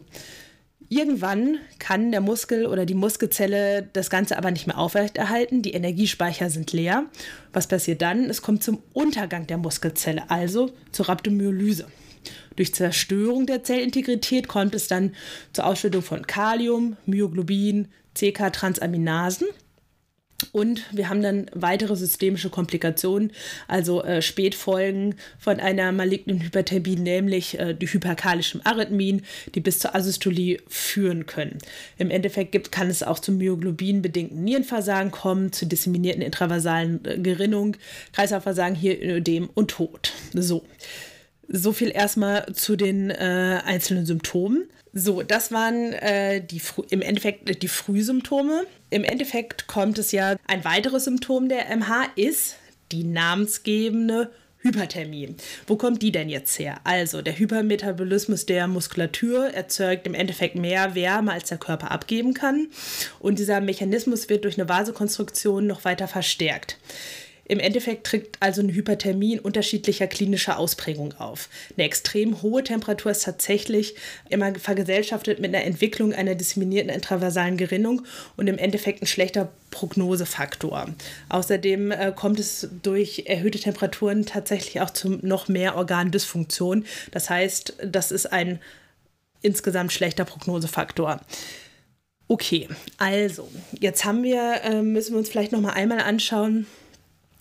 Irgendwann 0.95 1.57
kann 1.77 2.13
der 2.13 2.21
Muskel 2.21 2.67
oder 2.67 2.85
die 2.85 2.93
Muskelzelle 2.93 3.85
das 3.91 4.09
Ganze 4.09 4.37
aber 4.37 4.49
nicht 4.49 4.65
mehr 4.65 4.77
aufrechterhalten. 4.77 5.61
Die 5.61 5.73
Energiespeicher 5.73 6.49
sind 6.49 6.71
leer. 6.71 7.03
Was 7.51 7.67
passiert 7.67 8.01
dann? 8.01 8.29
Es 8.29 8.41
kommt 8.41 8.63
zum 8.63 8.81
Untergang 8.93 9.45
der 9.45 9.57
Muskelzelle, 9.57 10.29
also 10.29 10.71
zur 10.93 11.09
Rhabdomyolyse. 11.09 11.87
Durch 12.55 12.73
Zerstörung 12.73 13.45
der 13.45 13.61
Zellintegrität 13.65 14.47
kommt 14.47 14.73
es 14.73 14.87
dann 14.87 15.13
zur 15.51 15.65
Ausschüttung 15.65 16.01
von 16.01 16.25
Kalium, 16.25 16.95
Myoglobin, 17.05 17.89
CK-Transaminasen 18.15 19.47
und 20.51 20.83
wir 20.91 21.09
haben 21.09 21.21
dann 21.21 21.45
weitere 21.53 21.95
systemische 21.95 22.49
Komplikationen, 22.49 23.31
also 23.67 24.03
äh, 24.03 24.21
Spätfolgen 24.21 25.15
von 25.39 25.59
einer 25.59 25.91
malignen 25.91 26.41
Hyperthermie, 26.41 26.97
nämlich 26.97 27.57
äh, 27.57 27.73
die 27.73 27.87
hyperkalischen 27.87 28.65
Arrhythmien, 28.65 29.23
die 29.53 29.61
bis 29.61 29.79
zur 29.79 29.95
Asystolie 29.95 30.57
führen 30.67 31.25
können. 31.25 31.57
Im 31.97 32.11
Endeffekt 32.11 32.51
gibt, 32.51 32.71
kann 32.71 32.89
es 32.89 33.01
auch 33.01 33.19
zum 33.19 33.37
Myoglobin-bedingten 33.37 34.43
Nierenversagen 34.43 35.11
kommen, 35.11 35.53
zu 35.53 35.65
disseminierten 35.65 36.21
intravasalen 36.21 37.03
äh, 37.05 37.17
Gerinnung, 37.17 37.77
Kreislaufversagen, 38.11 38.75
Hirnödem 38.75 39.49
und 39.53 39.71
Tod. 39.71 40.11
So. 40.33 40.65
So 41.47 41.73
viel 41.73 41.91
erstmal 41.91 42.53
zu 42.53 42.75
den 42.75 43.11
äh, 43.11 43.61
einzelnen 43.63 44.05
Symptomen. 44.05 44.67
So, 44.97 45.23
das 45.23 45.51
waren 45.51 45.91
äh, 45.91 46.41
die, 46.41 46.61
im 46.89 47.01
Endeffekt 47.01 47.61
die 47.61 47.67
Frühsymptome. 47.67 48.65
Im 48.95 49.03
Endeffekt 49.03 49.67
kommt 49.67 49.97
es 49.97 50.13
ja, 50.13 50.37
ein 50.47 50.63
weiteres 50.63 51.03
Symptom 51.03 51.49
der 51.49 51.65
MH 51.75 52.05
ist 52.15 52.55
die 52.93 53.03
namensgebende 53.03 54.31
Hyperthermie. 54.59 55.35
Wo 55.67 55.75
kommt 55.75 56.01
die 56.01 56.13
denn 56.13 56.29
jetzt 56.29 56.57
her? 56.59 56.77
Also, 56.85 57.21
der 57.21 57.37
Hypermetabolismus 57.37 58.45
der 58.45 58.67
Muskulatur 58.67 59.53
erzeugt 59.53 60.07
im 60.07 60.13
Endeffekt 60.13 60.55
mehr 60.55 60.95
Wärme, 60.95 61.33
als 61.33 61.49
der 61.49 61.57
Körper 61.57 61.91
abgeben 61.91 62.33
kann. 62.33 62.67
Und 63.19 63.37
dieser 63.37 63.59
Mechanismus 63.59 64.29
wird 64.29 64.45
durch 64.45 64.57
eine 64.57 64.69
Vasokonstruktion 64.69 65.67
noch 65.67 65.83
weiter 65.83 66.07
verstärkt. 66.07 66.77
Im 67.47 67.59
Endeffekt 67.59 68.07
tritt 68.07 68.37
also 68.39 68.61
eine 68.61 68.73
Hyperthermie 68.73 69.33
in 69.33 69.39
unterschiedlicher 69.39 70.07
klinischer 70.07 70.57
Ausprägung 70.57 71.13
auf. 71.19 71.49
Eine 71.77 71.85
extrem 71.85 72.41
hohe 72.41 72.63
Temperatur 72.63 73.11
ist 73.11 73.23
tatsächlich 73.23 73.95
immer 74.29 74.55
vergesellschaftet 74.55 75.39
mit 75.39 75.53
einer 75.53 75.63
Entwicklung 75.63 76.13
einer 76.13 76.35
disseminierten 76.35 76.89
intraversalen 76.89 77.57
Gerinnung 77.57 78.01
und 78.35 78.47
im 78.47 78.57
Endeffekt 78.57 79.03
ein 79.03 79.07
schlechter 79.07 79.51
Prognosefaktor. 79.69 80.87
Außerdem 81.29 81.91
äh, 81.91 82.13
kommt 82.15 82.39
es 82.39 82.67
durch 82.81 83.23
erhöhte 83.27 83.59
Temperaturen 83.59 84.25
tatsächlich 84.25 84.81
auch 84.81 84.89
zu 84.89 85.19
noch 85.21 85.47
mehr 85.47 85.75
Organdysfunktion. 85.75 86.85
Das 87.11 87.29
heißt, 87.29 87.75
das 87.83 88.11
ist 88.11 88.31
ein 88.31 88.59
insgesamt 89.41 89.93
schlechter 89.93 90.25
Prognosefaktor. 90.25 91.21
Okay, 92.27 92.67
also 92.97 93.47
jetzt 93.79 94.03
haben 94.03 94.23
wir, 94.23 94.63
äh, 94.63 94.81
müssen 94.81 95.11
wir 95.13 95.19
uns 95.19 95.29
vielleicht 95.29 95.51
noch 95.51 95.61
mal 95.61 95.73
einmal 95.73 95.99
anschauen, 95.99 96.65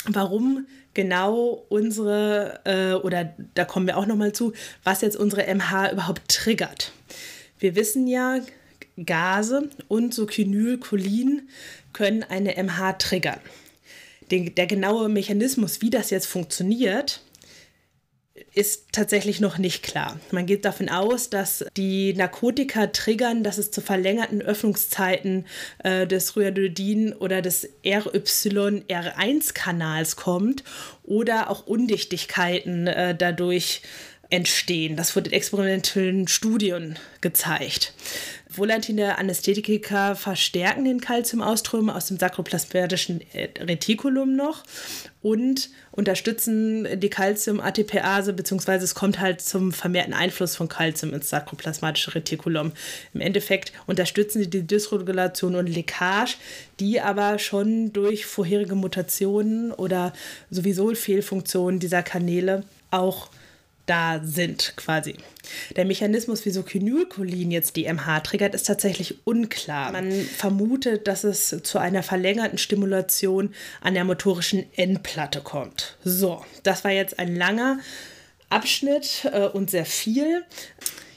warum 0.07 0.67
genau 0.95 1.65
unsere, 1.69 2.61
äh, 2.65 2.95
oder 2.95 3.35
da 3.55 3.65
kommen 3.65 3.87
wir 3.87 3.97
auch 3.97 4.07
nochmal 4.07 4.33
zu, 4.33 4.53
was 4.85 5.01
jetzt 5.01 5.17
unsere 5.17 5.53
MH 5.53 5.93
überhaupt 5.93 6.29
triggert. 6.29 6.93
Wir 7.59 7.75
wissen 7.77 8.07
ja, 8.07 8.41
Gase 9.05 9.71
und 9.89 10.15
so 10.15 10.27
Kinylcholin 10.27 11.49
können 11.93 12.23
eine 12.23 12.63
MH 12.63 12.95
triggern. 12.95 13.41
Den, 14.31 14.55
der 14.55 14.67
genaue 14.67 15.09
Mechanismus, 15.09 15.83
wie 15.83 15.91
das 15.91 16.11
jetzt 16.11 16.27
funktioniert, 16.27 17.23
ist 18.55 18.93
tatsächlich 18.93 19.41
noch 19.41 19.59
nicht 19.59 19.83
klar. 19.83 20.21
Man 20.31 20.47
geht 20.47 20.65
davon 20.65 20.89
aus, 20.89 21.29
dass 21.29 21.65
die 21.77 22.15
Narkotika 22.15 22.87
triggern, 22.87 23.43
dass 23.43 23.59
es 23.59 23.73
zu 23.73 23.81
verlängerten 23.81 24.43
Öffnungszeiten 24.43 25.47
äh, 25.83 26.07
des 26.07 26.37
Rhyadodin 26.37 27.15
oder 27.15 27.43
des 27.43 27.69
RYR1-Kanals 27.85 30.15
kommt 30.17 30.63
oder 31.03 31.51
auch 31.51 31.67
Undichtigkeiten 31.67 32.87
äh, 32.87 33.17
dadurch 33.17 33.83
entstehen. 34.31 34.97
Das 34.97 35.15
wurde 35.17 35.31
in 35.31 35.35
experimentellen 35.35 36.29
Studien 36.29 36.97
gezeigt. 37.21 37.93
Volantine 38.49 39.19
Anästhetika 39.19 40.15
verstärken 40.15 40.85
den 40.85 41.01
Kalziumauströmen 41.01 41.91
aus 41.91 42.07
dem 42.07 42.19
sakroplasmatischen 42.19 43.21
Retikulum 43.35 44.37
noch 44.37 44.63
und 45.23 45.71
unterstützen 45.95 46.89
die 46.99 47.09
Calcium-ATPase, 47.09 48.33
beziehungsweise 48.33 48.85
es 48.85 48.95
kommt 48.95 49.21
halt 49.21 49.41
zum 49.41 49.73
vermehrten 49.73 50.13
Einfluss 50.13 50.57
von 50.57 50.69
Calcium 50.69 51.15
ins 51.15 51.31
sakroplasmatische 51.31 52.15
Retikulum. 52.15 52.73
Im 53.13 53.21
Endeffekt 53.21 53.73
unterstützen 53.87 54.41
sie 54.41 54.51
die 54.51 54.67
Dysregulation 54.67 55.55
und 55.55 55.69
Leckage, 55.69 56.37
die 56.81 57.01
aber 57.01 57.39
schon 57.39 57.93
durch 57.93 58.27
vorherige 58.27 58.75
Mutationen 58.75 59.71
oder 59.71 60.13
sowieso 60.51 60.93
Fehlfunktionen 60.95 61.79
dieser 61.79 62.03
Kanäle 62.03 62.65
auch 62.91 63.29
da 63.87 64.21
sind 64.23 64.75
quasi. 64.77 65.17
Der 65.77 65.85
Mechanismus, 65.85 66.45
wieso 66.47 66.63
Kinylcholin 66.63 67.51
jetzt 67.51 67.77
die 67.77 67.93
MH 67.93 68.21
triggert, 68.21 68.55
ist 68.55 68.67
tatsächlich 68.67 69.27
unklar. 69.27 69.93
Man 69.93 70.11
vermutet, 70.11 71.07
dass 71.07 71.25
es 71.25 71.55
zu 71.63 71.79
einer 71.79 72.03
verlängerten 72.03 72.59
Stimulation 72.59 73.55
an 73.81 73.95
der 73.95 74.05
motorischen 74.05 74.65
Endplatte 74.75 75.41
kommt. 75.41 75.97
So, 76.03 76.45
das 76.63 76.85
war 76.85 76.93
jetzt 76.93 77.19
ein 77.19 77.37
langer 77.37 77.79
Abschnitt 78.49 79.29
äh, 79.33 79.47
und 79.49 79.71
sehr 79.71 79.87
viel. 79.87 80.45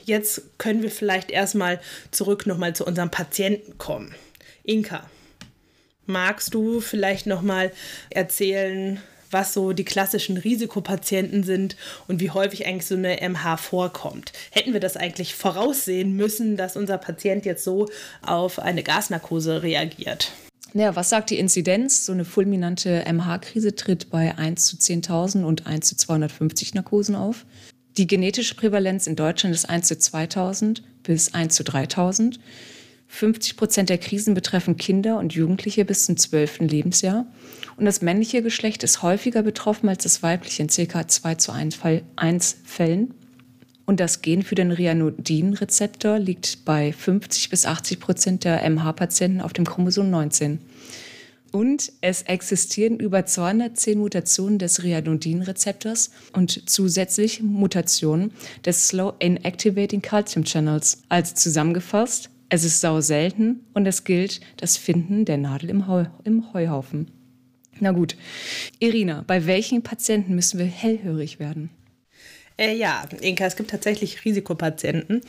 Jetzt 0.04 0.58
können 0.58 0.84
wir 0.84 0.92
vielleicht 0.92 1.32
erstmal 1.32 1.80
zurück 2.12 2.46
nochmal 2.46 2.76
zu 2.76 2.86
unserem 2.86 3.12
Patienten 3.12 3.78
kommen. 3.78 4.16
Inka, 4.64 5.10
magst 6.06 6.54
du 6.54 6.82
vielleicht 6.82 7.28
nochmal 7.28 7.72
erzählen, 8.10 9.02
was 9.32 9.54
so 9.54 9.74
die 9.74 9.86
klassischen 9.86 10.38
Risikopatienten 10.38 11.44
sind 11.44 11.76
und 12.08 12.20
wie 12.20 12.32
häufig 12.32 12.68
eigentlich 12.68 12.86
so 12.86 12.96
eine 12.96 13.18
MH 13.22 13.58
vorkommt. 13.58 14.34
Hätten 14.52 14.74
wir 14.74 14.80
das 14.80 14.98
eigentlich 14.98 15.36
voraussehen 15.36 16.14
müssen, 16.16 16.58
dass 16.58 16.76
unser 16.76 16.98
Patient 16.98 17.46
jetzt 17.46 17.64
so 17.64 17.88
auf 18.22 18.60
eine 18.60 18.84
Gasnarkose 18.84 19.64
reagiert? 19.64 20.32
Naja, 20.74 20.96
was 20.96 21.10
sagt 21.10 21.30
die 21.30 21.40
Inzidenz? 21.40 22.06
So 22.06 22.12
eine 22.12 22.26
fulminante 22.26 23.06
MH-Krise 23.12 23.76
tritt 23.76 24.10
bei 24.10 24.38
1 24.38 24.66
zu 24.66 24.76
10.000 24.76 25.44
und 25.44 25.66
1 25.66 25.88
zu 25.88 25.96
250 25.96 26.74
Narkosen 26.74 27.16
auf. 27.16 27.46
Die 27.98 28.06
genetische 28.06 28.54
Prävalenz 28.56 29.08
in 29.08 29.16
Deutschland 29.16 29.56
ist 29.56 29.68
1 29.68 29.88
zu 29.88 29.98
2000 29.98 30.84
bis 31.04 31.34
1 31.34 31.56
zu 31.56 31.64
3000. 31.64 32.40
50 33.08 33.58
Prozent 33.58 33.90
der 33.90 33.98
Krisen 33.98 34.34
betreffen 34.34 34.78
Kinder 34.78 35.18
und 35.18 35.34
Jugendliche 35.34 35.86
bis 35.86 36.06
zum 36.06 36.18
12. 36.18 36.60
Lebensjahr. 36.60 37.26
Und 37.78 37.86
das 37.86 38.02
männliche 38.02 38.42
Geschlecht 38.42 38.84
ist 38.84 39.02
häufiger 39.02 39.44
betroffen 39.44 39.90
als 39.90 40.04
das 40.04 40.24
weibliche 40.24 40.64
in 40.64 40.70
ca. 40.70 41.08
2 41.08 41.36
zu 41.36 41.52
1 41.52 42.58
Fällen. 42.66 43.14
Und 43.86 44.02
das 44.02 44.22
Gen 44.22 44.44
für 44.44 44.56
den 44.56 44.72
Ryanodin-Rezeptor 44.72 46.20
liegt 46.20 46.66
bei 46.66 46.92
50 46.92 47.50
bis 47.50 47.66
80 47.66 48.00
Prozent 48.02 48.44
der 48.44 48.70
MH-Patienten 48.70 49.40
auf 49.40 49.54
dem 49.54 49.66
Chromosom 49.66 50.10
19. 50.10 50.60
Und 51.54 51.94
es 52.02 52.24
existieren 52.24 53.00
über 53.00 53.26
210 53.26 53.98
Mutationen 53.98 54.60
des 54.60 54.84
Ryanodin-Rezeptors 54.84 56.12
und 56.34 56.70
zusätzlich 56.70 57.42
Mutationen 57.42 58.34
des 58.66 58.90
Slow 58.90 59.14
Inactivating 59.20 60.02
Calcium 60.02 60.44
Channels. 60.44 61.04
Als 61.08 61.36
zusammengefasst, 61.36 62.30
es 62.50 62.63
ist 62.63 62.82
sau 62.82 63.01
selten 63.01 63.66
und 63.74 63.86
es 63.86 64.04
gilt 64.04 64.42
das 64.58 64.77
Finden 64.77 65.25
der 65.25 65.38
Nadel 65.38 65.70
im, 65.70 65.88
Heu 65.88 66.06
im 66.24 66.54
Heuhaufen. 66.54 67.12
Na 67.80 67.92
gut. 67.92 68.16
Irina, 68.80 69.24
bei 69.27 69.46
welchen 69.46 69.84
Patienten 69.84 70.36
müssen 70.36 70.58
wir 70.60 70.66
hellhörig 70.66 71.39
werden? 71.39 71.70
Äh, 72.60 72.75
ja, 72.75 73.06
Inka, 73.22 73.46
es 73.46 73.56
gibt 73.56 73.70
tatsächlich 73.70 74.25
Risikopatienten. 74.25 75.22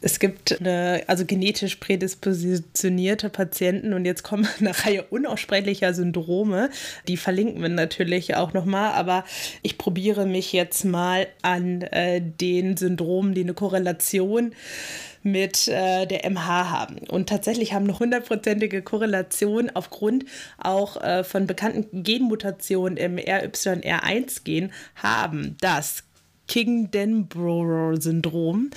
Es 0.00 0.18
gibt 0.18 0.60
eine, 0.60 1.02
also 1.08 1.26
genetisch 1.26 1.76
prädispositionierte 1.76 3.28
Patienten 3.28 3.92
und 3.92 4.06
jetzt 4.06 4.22
kommen 4.22 4.48
eine 4.60 4.72
Reihe 4.84 5.02
unaussprechlicher 5.02 5.92
Syndrome. 5.92 6.70
Die 7.06 7.18
verlinken 7.18 7.60
wir 7.60 7.68
natürlich 7.68 8.34
auch 8.34 8.54
nochmal, 8.54 8.92
aber 8.92 9.24
ich 9.62 9.76
probiere 9.76 10.24
mich 10.24 10.54
jetzt 10.54 10.84
mal 10.84 11.26
an 11.42 11.82
äh, 11.82 12.22
den 12.22 12.78
Syndromen, 12.78 13.34
die 13.34 13.42
eine 13.42 13.54
Korrelation 13.54 14.54
mit 15.22 15.68
äh, 15.68 16.06
der 16.06 16.28
MH 16.30 16.70
haben. 16.70 16.98
Und 17.08 17.28
tatsächlich 17.28 17.72
haben 17.72 17.84
eine 17.84 17.98
hundertprozentige 17.98 18.82
Korrelation 18.82 19.70
aufgrund 19.74 20.24
auch 20.58 21.02
äh, 21.02 21.24
von 21.24 21.46
bekannten 21.46 22.02
Genmutationen 22.02 22.96
im 22.96 23.16
RYR1-Gen 23.16 24.72
haben, 24.96 25.56
dass 25.60 26.04
King-Denborough-Syndrom, 26.50 28.70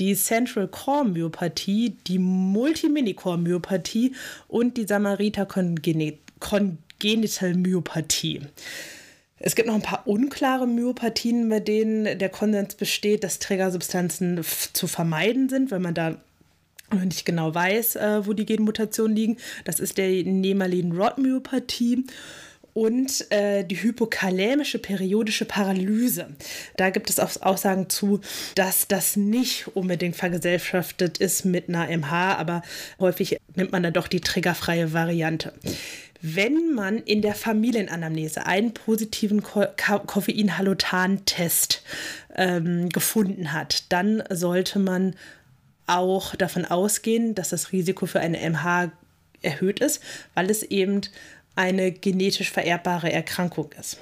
die 0.00 0.16
Central 0.16 0.66
Core 0.66 1.04
Myopathie, 1.04 1.96
die 2.08 2.18
Multimini-Core 2.18 3.38
Myopathie 3.38 4.16
und 4.48 4.76
die 4.76 4.84
Samariter 4.84 5.46
Congenital 5.46 6.74
Myopathie. 7.54 8.40
Es 9.42 9.54
gibt 9.54 9.68
noch 9.68 9.74
ein 9.74 9.82
paar 9.82 10.06
unklare 10.06 10.66
Myopathien, 10.66 11.48
bei 11.48 11.60
denen 11.60 12.18
der 12.18 12.28
Konsens 12.28 12.74
besteht, 12.74 13.24
dass 13.24 13.38
Trägersubstanzen 13.38 14.44
zu 14.74 14.86
vermeiden 14.86 15.48
sind, 15.48 15.70
wenn 15.70 15.80
man 15.80 15.94
da 15.94 16.16
nicht 17.04 17.24
genau 17.24 17.54
weiß, 17.54 17.96
äh, 17.96 18.26
wo 18.26 18.34
die 18.34 18.44
Genmutationen 18.44 19.16
liegen. 19.16 19.36
Das 19.64 19.80
ist 19.80 19.96
der 19.96 20.08
Nemalin-Rod-Myopathie 20.24 22.04
und 22.74 23.30
äh, 23.30 23.64
die 23.64 23.82
hypokalämische 23.82 24.78
periodische 24.78 25.44
Paralyse. 25.44 26.28
Da 26.76 26.90
gibt 26.90 27.10
es 27.10 27.18
auch 27.18 27.30
Aussagen 27.40 27.88
zu, 27.88 28.20
dass 28.54 28.88
das 28.88 29.16
nicht 29.16 29.68
unbedingt 29.74 30.16
vergesellschaftet 30.16 31.18
ist 31.18 31.44
mit 31.44 31.68
einer 31.68 31.96
MH, 31.96 32.36
aber 32.36 32.62
häufig 32.98 33.38
nimmt 33.54 33.72
man 33.72 33.82
dann 33.82 33.92
doch 33.92 34.08
die 34.08 34.20
triggerfreie 34.20 34.92
Variante. 34.92 35.52
Wenn 36.22 36.74
man 36.74 36.98
in 36.98 37.22
der 37.22 37.34
Familienanamnese 37.34 38.46
einen 38.46 38.74
positiven 38.74 39.42
Ko 39.42 39.64
Koffeinhalotan-Test 39.76 41.82
ähm, 42.36 42.90
gefunden 42.90 43.52
hat, 43.52 43.90
dann 43.90 44.22
sollte 44.28 44.78
man 44.78 45.14
auch 45.86 46.36
davon 46.36 46.64
ausgehen, 46.64 47.34
dass 47.34 47.48
das 47.48 47.72
Risiko 47.72 48.06
für 48.06 48.20
eine 48.20 48.38
MH 48.50 48.92
erhöht 49.42 49.80
ist, 49.80 50.02
weil 50.34 50.50
es 50.50 50.62
eben 50.62 51.00
eine 51.56 51.90
genetisch 51.90 52.50
vererbbare 52.50 53.10
Erkrankung 53.10 53.70
ist. 53.78 53.98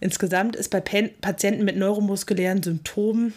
Insgesamt 0.00 0.54
ist 0.54 0.70
bei 0.70 0.80
Patienten 0.80 1.64
mit 1.64 1.76
neuromuskulären 1.76 2.62
Symptomen, 2.62 3.34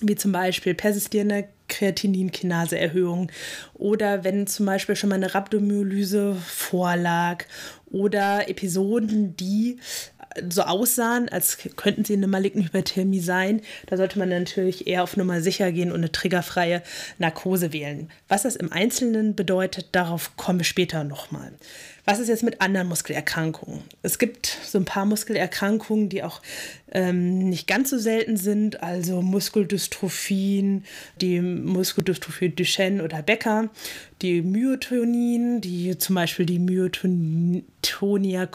wie 0.00 0.14
zum 0.14 0.30
Beispiel 0.30 0.74
persistierende 0.74 1.48
Kreatininkinase-Erhöhung 1.68 3.30
oder 3.74 4.24
wenn 4.24 4.46
zum 4.46 4.66
Beispiel 4.66 4.96
schon 4.96 5.10
mal 5.10 5.16
eine 5.16 5.34
Rhabdomyolyse 5.34 6.34
vorlag 6.34 7.44
oder 7.86 8.48
Episoden, 8.48 9.36
die 9.36 9.78
so 10.48 10.62
aussahen, 10.62 11.28
als 11.28 11.58
könnten 11.76 12.04
sie 12.04 12.12
eine 12.14 12.26
maligne 12.26 12.64
Hyperthermie 12.64 13.20
sein, 13.20 13.60
da 13.86 13.96
sollte 13.96 14.18
man 14.18 14.28
natürlich 14.28 14.86
eher 14.86 15.02
auf 15.02 15.16
Nummer 15.16 15.40
sicher 15.40 15.72
gehen 15.72 15.90
und 15.90 15.98
eine 15.98 16.12
triggerfreie 16.12 16.82
Narkose 17.18 17.72
wählen. 17.72 18.10
Was 18.28 18.42
das 18.42 18.56
im 18.56 18.72
Einzelnen 18.72 19.34
bedeutet, 19.34 19.88
darauf 19.92 20.36
kommen 20.36 20.60
wir 20.60 20.64
später 20.64 21.04
nochmal. 21.04 21.52
Was 22.08 22.20
ist 22.20 22.28
jetzt 22.28 22.42
mit 22.42 22.62
anderen 22.62 22.88
Muskelerkrankungen? 22.88 23.82
Es 24.00 24.18
gibt 24.18 24.46
so 24.46 24.78
ein 24.78 24.86
paar 24.86 25.04
Muskelerkrankungen, 25.04 26.08
die 26.08 26.22
auch 26.22 26.40
ähm, 26.90 27.50
nicht 27.50 27.66
ganz 27.66 27.90
so 27.90 27.98
selten 27.98 28.38
sind, 28.38 28.82
also 28.82 29.20
Muskeldystrophien, 29.20 30.86
die 31.20 31.42
Muskeldystrophie 31.42 32.48
Duchenne 32.48 33.04
oder 33.04 33.20
Becker, 33.20 33.68
die 34.22 34.40
Myotonin, 34.40 35.60
die 35.60 35.98
zum 35.98 36.14
Beispiel 36.14 36.46
die 36.46 36.58
Myotonia 36.58 38.48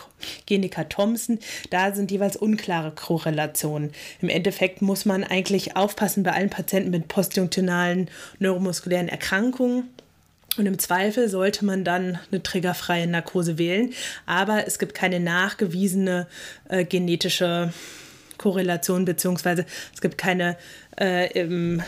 genica 0.47 0.85
Thompson, 0.85 1.37
da 1.69 1.93
sind 1.93 2.09
jeweils 2.09 2.35
unklare 2.35 2.89
Korrelationen. 2.89 3.91
Im 4.23 4.29
Endeffekt 4.29 4.81
muss 4.81 5.05
man 5.05 5.23
eigentlich 5.23 5.75
aufpassen 5.75 6.23
bei 6.23 6.31
allen 6.31 6.49
Patienten 6.49 6.89
mit 6.89 7.07
postjunktionalen 7.07 8.09
neuromuskulären 8.39 9.09
Erkrankungen 9.09 9.89
und 10.57 10.65
im 10.65 10.77
Zweifel 10.79 11.29
sollte 11.29 11.65
man 11.65 11.83
dann 11.83 12.19
eine 12.31 12.43
triggerfreie 12.43 13.07
Narkose 13.07 13.57
wählen. 13.57 13.93
Aber 14.25 14.67
es 14.67 14.79
gibt 14.79 14.93
keine 14.93 15.19
nachgewiesene 15.19 16.27
äh, 16.69 16.85
genetische 16.85 17.73
Korrelation, 18.37 19.05
beziehungsweise 19.05 19.65
es 19.93 20.01
gibt 20.01 20.17
keine 20.17 20.57
äh, 20.99 21.31
im, 21.39 21.81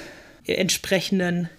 entsprechenden 0.47 1.49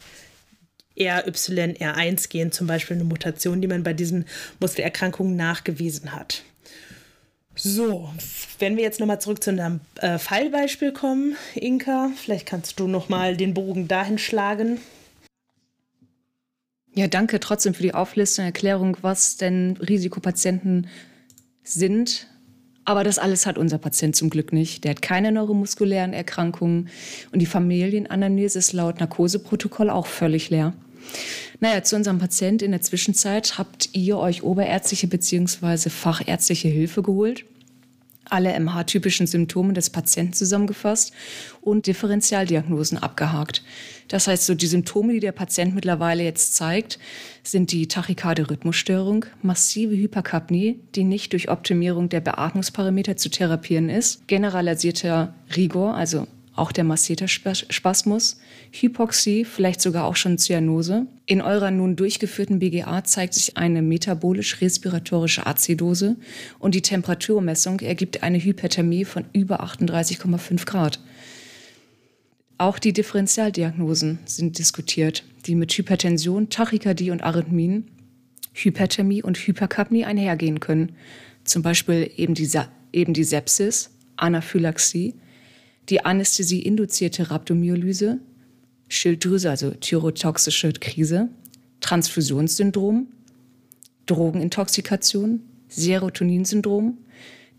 RY, 0.99 1.05
R1-Gen, 1.05 2.53
zum 2.53 2.67
Beispiel 2.67 2.97
eine 2.97 3.05
Mutation, 3.05 3.61
die 3.61 3.69
man 3.69 3.83
bei 3.83 3.93
diesen 3.93 4.25
Muskelerkrankungen 4.61 5.37
nachgewiesen 5.37 6.13
hat. 6.13 6.43
So, 7.55 8.11
wenn 8.59 8.77
wir 8.77 8.85
jetzt 8.85 9.01
nochmal 9.01 9.21
zurück 9.21 9.43
zu 9.43 9.51
einem 9.51 9.81
äh, 9.97 10.19
Fallbeispiel 10.19 10.93
kommen, 10.93 11.37
Inka, 11.55 12.11
vielleicht 12.17 12.47
kannst 12.47 12.79
du 12.79 12.87
nochmal 12.87 13.37
den 13.37 13.55
Bogen 13.55 13.89
dahin 13.89 14.19
schlagen. 14.19 14.79
Ja, 16.97 17.09
danke 17.09 17.41
trotzdem 17.41 17.75
für 17.75 17.83
die 17.83 17.93
Auflistung 17.93 18.45
und 18.45 18.47
Erklärung, 18.47 18.97
was 19.03 19.37
denn 19.37 19.77
Risikopatienten 19.77 20.87
sind. 21.63 22.27
Aber 22.87 23.05
das 23.05 23.19
alles 23.19 23.45
hat 23.45 23.59
unser 23.59 23.77
Patient 23.77 24.17
zum 24.17 24.31
Glück 24.31 24.51
nicht. 24.53 24.85
Der 24.85 24.93
hat 24.93 25.03
keine 25.03 25.31
neuromuskulären 25.31 26.15
Erkrankungen 26.15 26.89
und 27.33 27.41
die 27.41 27.47
Familienanamnese 27.47 28.59
ist 28.59 28.73
laut 28.73 28.99
Narkoseprotokoll 28.99 29.91
auch 29.91 30.07
völlig 30.07 30.49
leer. 30.49 30.73
Naja, 31.61 31.83
zu 31.83 31.97
unserem 31.97 32.19
Patient 32.19 32.63
in 32.63 32.71
der 32.71 32.81
Zwischenzeit 32.81 33.59
habt 33.59 33.91
ihr 33.93 34.17
euch 34.17 34.43
oberärztliche 34.43 35.07
bzw. 35.07 35.91
fachärztliche 35.91 36.69
Hilfe 36.69 37.03
geholt 37.03 37.45
alle 38.31 38.59
MH-typischen 38.59 39.27
Symptome 39.27 39.73
des 39.73 39.91
Patienten 39.91 40.33
zusammengefasst 40.33 41.13
und 41.61 41.87
Differentialdiagnosen 41.87 42.99
abgehakt. 42.99 43.63
Das 44.09 44.29
heißt, 44.29 44.47
so 44.47 44.55
die 44.55 44.67
Symptome, 44.67 45.15
die 45.15 45.21
der 45.21 45.33
Patient 45.33 45.75
mittlerweile 45.75 46.23
jetzt 46.23 46.55
zeigt, 46.55 46.99
sind 47.43 47.73
die 47.73 47.89
tachykade 47.89 48.51
Rhythmusstörung, 48.51 49.27
massive 49.43 49.97
Hyperkapnie, 49.97 50.81
die 50.95 51.05
nicht 51.05 51.33
durch 51.33 51.49
Optimierung 51.49 52.09
der 52.09 52.21
Beatmungsparameter 52.21 53.17
zu 53.17 53.31
therapieren 53.31 53.89
ist, 53.89 54.27
generalisierter 54.29 55.35
Rigor, 55.57 55.95
also 55.95 56.27
auch 56.57 56.73
der 56.73 56.85
Masseterspasmus, 56.85 58.41
Hypoxie, 58.73 59.45
vielleicht 59.45 59.81
sogar 59.81 60.05
auch 60.05 60.17
schon 60.17 60.39
Zyanose. 60.39 61.07
In 61.27 61.43
eurer 61.43 61.71
nun 61.71 61.97
durchgeführten 61.97 62.59
BGA 62.59 63.05
zeigt 63.05 63.35
sich 63.35 63.57
eine 63.57 63.83
metabolisch-respiratorische 63.83 65.47
Azidose 65.47 66.17
und 66.59 66.75
die 66.75 66.83
Temperaturmessung 66.83 67.81
ergibt 67.81 68.23
eine 68.23 68.43
Hyperthermie 68.43 69.05
von 69.05 69.25
über 69.33 69.63
38,5 69.63 70.65
Grad. 70.65 71.01
Auch 72.59 72.79
die 72.79 72.95
Differentialdiagnosen 72.95 74.21
sind 74.25 74.59
diskutiert, 74.59 75.25
die 75.45 75.55
mit 75.55 75.73
Hypertension, 75.73 76.49
Tachykardie 76.49 77.11
und 77.11 77.23
Arrhythmien, 77.23 77.87
Hyperthermie 78.55 79.23
und 79.23 79.37
Hyperkapnie 79.37 80.07
einhergehen 80.07 80.61
können. 80.61 80.97
Zum 81.45 81.63
Beispiel 81.63 82.11
eben 82.17 82.33
die, 82.33 82.49
eben 82.93 83.13
die 83.13 83.25
Sepsis, 83.25 83.91
Anaphylaxie, 84.17 85.15
die 85.89 86.05
Anästhesie-induzierte 86.05 87.31
Rhabdomyolyse, 87.31 88.19
Schilddrüse, 88.89 89.51
also 89.51 89.71
thyrotoxische 89.71 90.73
Krise, 90.73 91.29
Transfusionssyndrom, 91.81 93.09
Drogenintoxikation, 94.07 95.41
Serotoninsyndrom, 95.69 96.99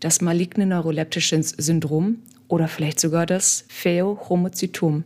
das 0.00 0.20
maligne 0.20 0.66
neuroleptische 0.66 1.42
Syndrom 1.42 2.18
oder 2.48 2.68
vielleicht 2.68 3.00
sogar 3.00 3.26
das 3.26 3.64
Phaeochromozytom. 3.68 5.04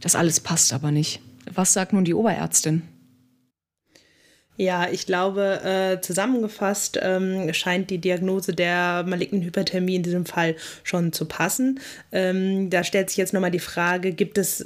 Das 0.00 0.14
alles 0.14 0.40
passt 0.40 0.72
aber 0.72 0.90
nicht. 0.90 1.20
Was 1.52 1.72
sagt 1.72 1.92
nun 1.92 2.04
die 2.04 2.14
Oberärztin? 2.14 2.82
Ja, 4.56 4.88
ich 4.90 5.06
glaube, 5.06 5.60
äh, 5.62 6.00
zusammengefasst 6.00 6.98
ähm, 7.02 7.52
scheint 7.52 7.90
die 7.90 7.98
Diagnose 7.98 8.54
der 8.54 9.04
malignen 9.06 9.42
Hyperthermie 9.42 9.96
in 9.96 10.02
diesem 10.02 10.24
Fall 10.24 10.56
schon 10.82 11.12
zu 11.12 11.26
passen. 11.26 11.80
Ähm, 12.10 12.70
da 12.70 12.82
stellt 12.82 13.10
sich 13.10 13.18
jetzt 13.18 13.34
nochmal 13.34 13.50
die 13.50 13.58
Frage, 13.58 14.12
gibt 14.12 14.38
es 14.38 14.64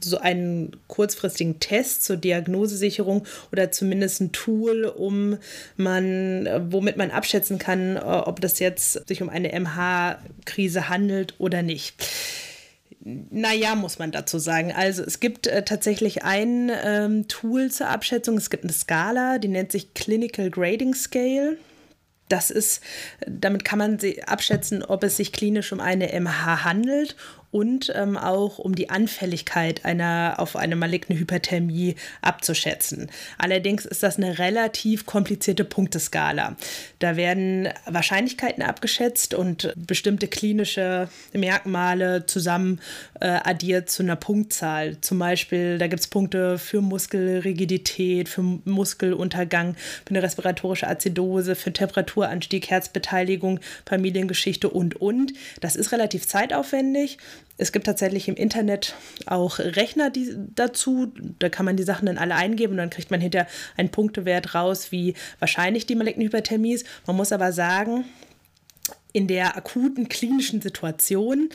so 0.00 0.18
einen 0.18 0.76
kurzfristigen 0.86 1.58
Test 1.58 2.04
zur 2.04 2.16
Diagnosesicherung 2.16 3.26
oder 3.52 3.72
zumindest 3.72 4.20
ein 4.20 4.32
Tool, 4.32 4.84
um 4.84 5.38
man, 5.76 6.48
womit 6.70 6.96
man 6.96 7.10
abschätzen 7.10 7.58
kann, 7.58 7.96
äh, 7.96 8.00
ob 8.00 8.40
das 8.40 8.58
jetzt 8.58 9.06
sich 9.08 9.22
um 9.22 9.28
eine 9.28 9.58
MH-Krise 9.58 10.88
handelt 10.88 11.34
oder 11.38 11.62
nicht. 11.62 12.06
Naja, 13.02 13.76
muss 13.76 13.98
man 13.98 14.12
dazu 14.12 14.38
sagen. 14.38 14.72
Also 14.72 15.02
es 15.02 15.20
gibt 15.20 15.46
äh, 15.46 15.64
tatsächlich 15.64 16.22
ein 16.22 16.70
ähm, 16.84 17.28
Tool 17.28 17.70
zur 17.70 17.88
Abschätzung. 17.88 18.36
Es 18.36 18.50
gibt 18.50 18.64
eine 18.64 18.72
Skala, 18.74 19.38
die 19.38 19.48
nennt 19.48 19.72
sich 19.72 19.94
Clinical 19.94 20.50
Grading 20.50 20.94
Scale. 20.94 21.56
Das 22.28 22.50
ist, 22.50 22.82
damit 23.26 23.64
kann 23.64 23.78
man 23.78 23.98
abschätzen, 24.26 24.84
ob 24.84 25.02
es 25.02 25.16
sich 25.16 25.32
klinisch 25.32 25.72
um 25.72 25.80
eine 25.80 26.08
MH 26.20 26.62
handelt 26.64 27.16
und 27.50 27.92
ähm, 27.96 28.16
auch 28.16 28.58
um 28.58 28.74
die 28.74 28.90
Anfälligkeit 28.90 29.84
einer, 29.84 30.34
auf 30.38 30.56
eine 30.56 30.76
maligne 30.76 31.18
Hyperthermie 31.18 31.96
abzuschätzen. 32.22 33.10
Allerdings 33.38 33.84
ist 33.84 34.02
das 34.02 34.18
eine 34.18 34.38
relativ 34.38 35.06
komplizierte 35.06 35.64
Punkteskala. 35.64 36.56
Da 37.00 37.16
werden 37.16 37.68
Wahrscheinlichkeiten 37.86 38.62
abgeschätzt 38.62 39.34
und 39.34 39.72
bestimmte 39.76 40.28
klinische 40.28 41.08
Merkmale 41.32 42.26
zusammen 42.26 42.80
äh, 43.20 43.26
addiert 43.26 43.90
zu 43.90 44.02
einer 44.02 44.16
Punktzahl. 44.16 45.00
Zum 45.00 45.18
Beispiel, 45.18 45.78
da 45.78 45.88
gibt 45.88 46.00
es 46.00 46.06
Punkte 46.06 46.58
für 46.58 46.80
Muskelrigidität, 46.80 48.28
für 48.28 48.42
Muskeluntergang, 48.64 49.74
für 49.74 50.10
eine 50.10 50.22
respiratorische 50.22 50.86
Azidose, 50.86 51.56
für 51.56 51.72
Temperaturanstieg, 51.72 52.70
Herzbeteiligung, 52.70 53.58
Familiengeschichte 53.86 54.68
und, 54.68 55.00
und. 55.00 55.32
Das 55.60 55.74
ist 55.74 55.90
relativ 55.90 56.28
zeitaufwendig. 56.28 57.18
Es 57.60 57.72
gibt 57.72 57.84
tatsächlich 57.84 58.26
im 58.26 58.36
Internet 58.36 58.94
auch 59.26 59.58
Rechner 59.58 60.08
die, 60.08 60.34
dazu. 60.54 61.12
Da 61.38 61.50
kann 61.50 61.66
man 61.66 61.76
die 61.76 61.82
Sachen 61.82 62.06
dann 62.06 62.16
alle 62.16 62.34
eingeben 62.34 62.72
und 62.72 62.78
dann 62.78 62.88
kriegt 62.88 63.10
man 63.10 63.20
hinter 63.20 63.46
einen 63.76 63.90
Punktewert 63.90 64.54
raus, 64.54 64.90
wie 64.92 65.12
wahrscheinlich 65.40 65.84
die 65.84 65.94
maligne 65.94 66.24
Hyperthermie 66.24 66.72
ist. 66.72 66.86
Man 67.06 67.16
muss 67.16 67.32
aber 67.32 67.52
sagen, 67.52 68.06
in 69.12 69.26
der 69.26 69.58
akuten 69.58 70.08
klinischen 70.08 70.62
Situation 70.62 71.50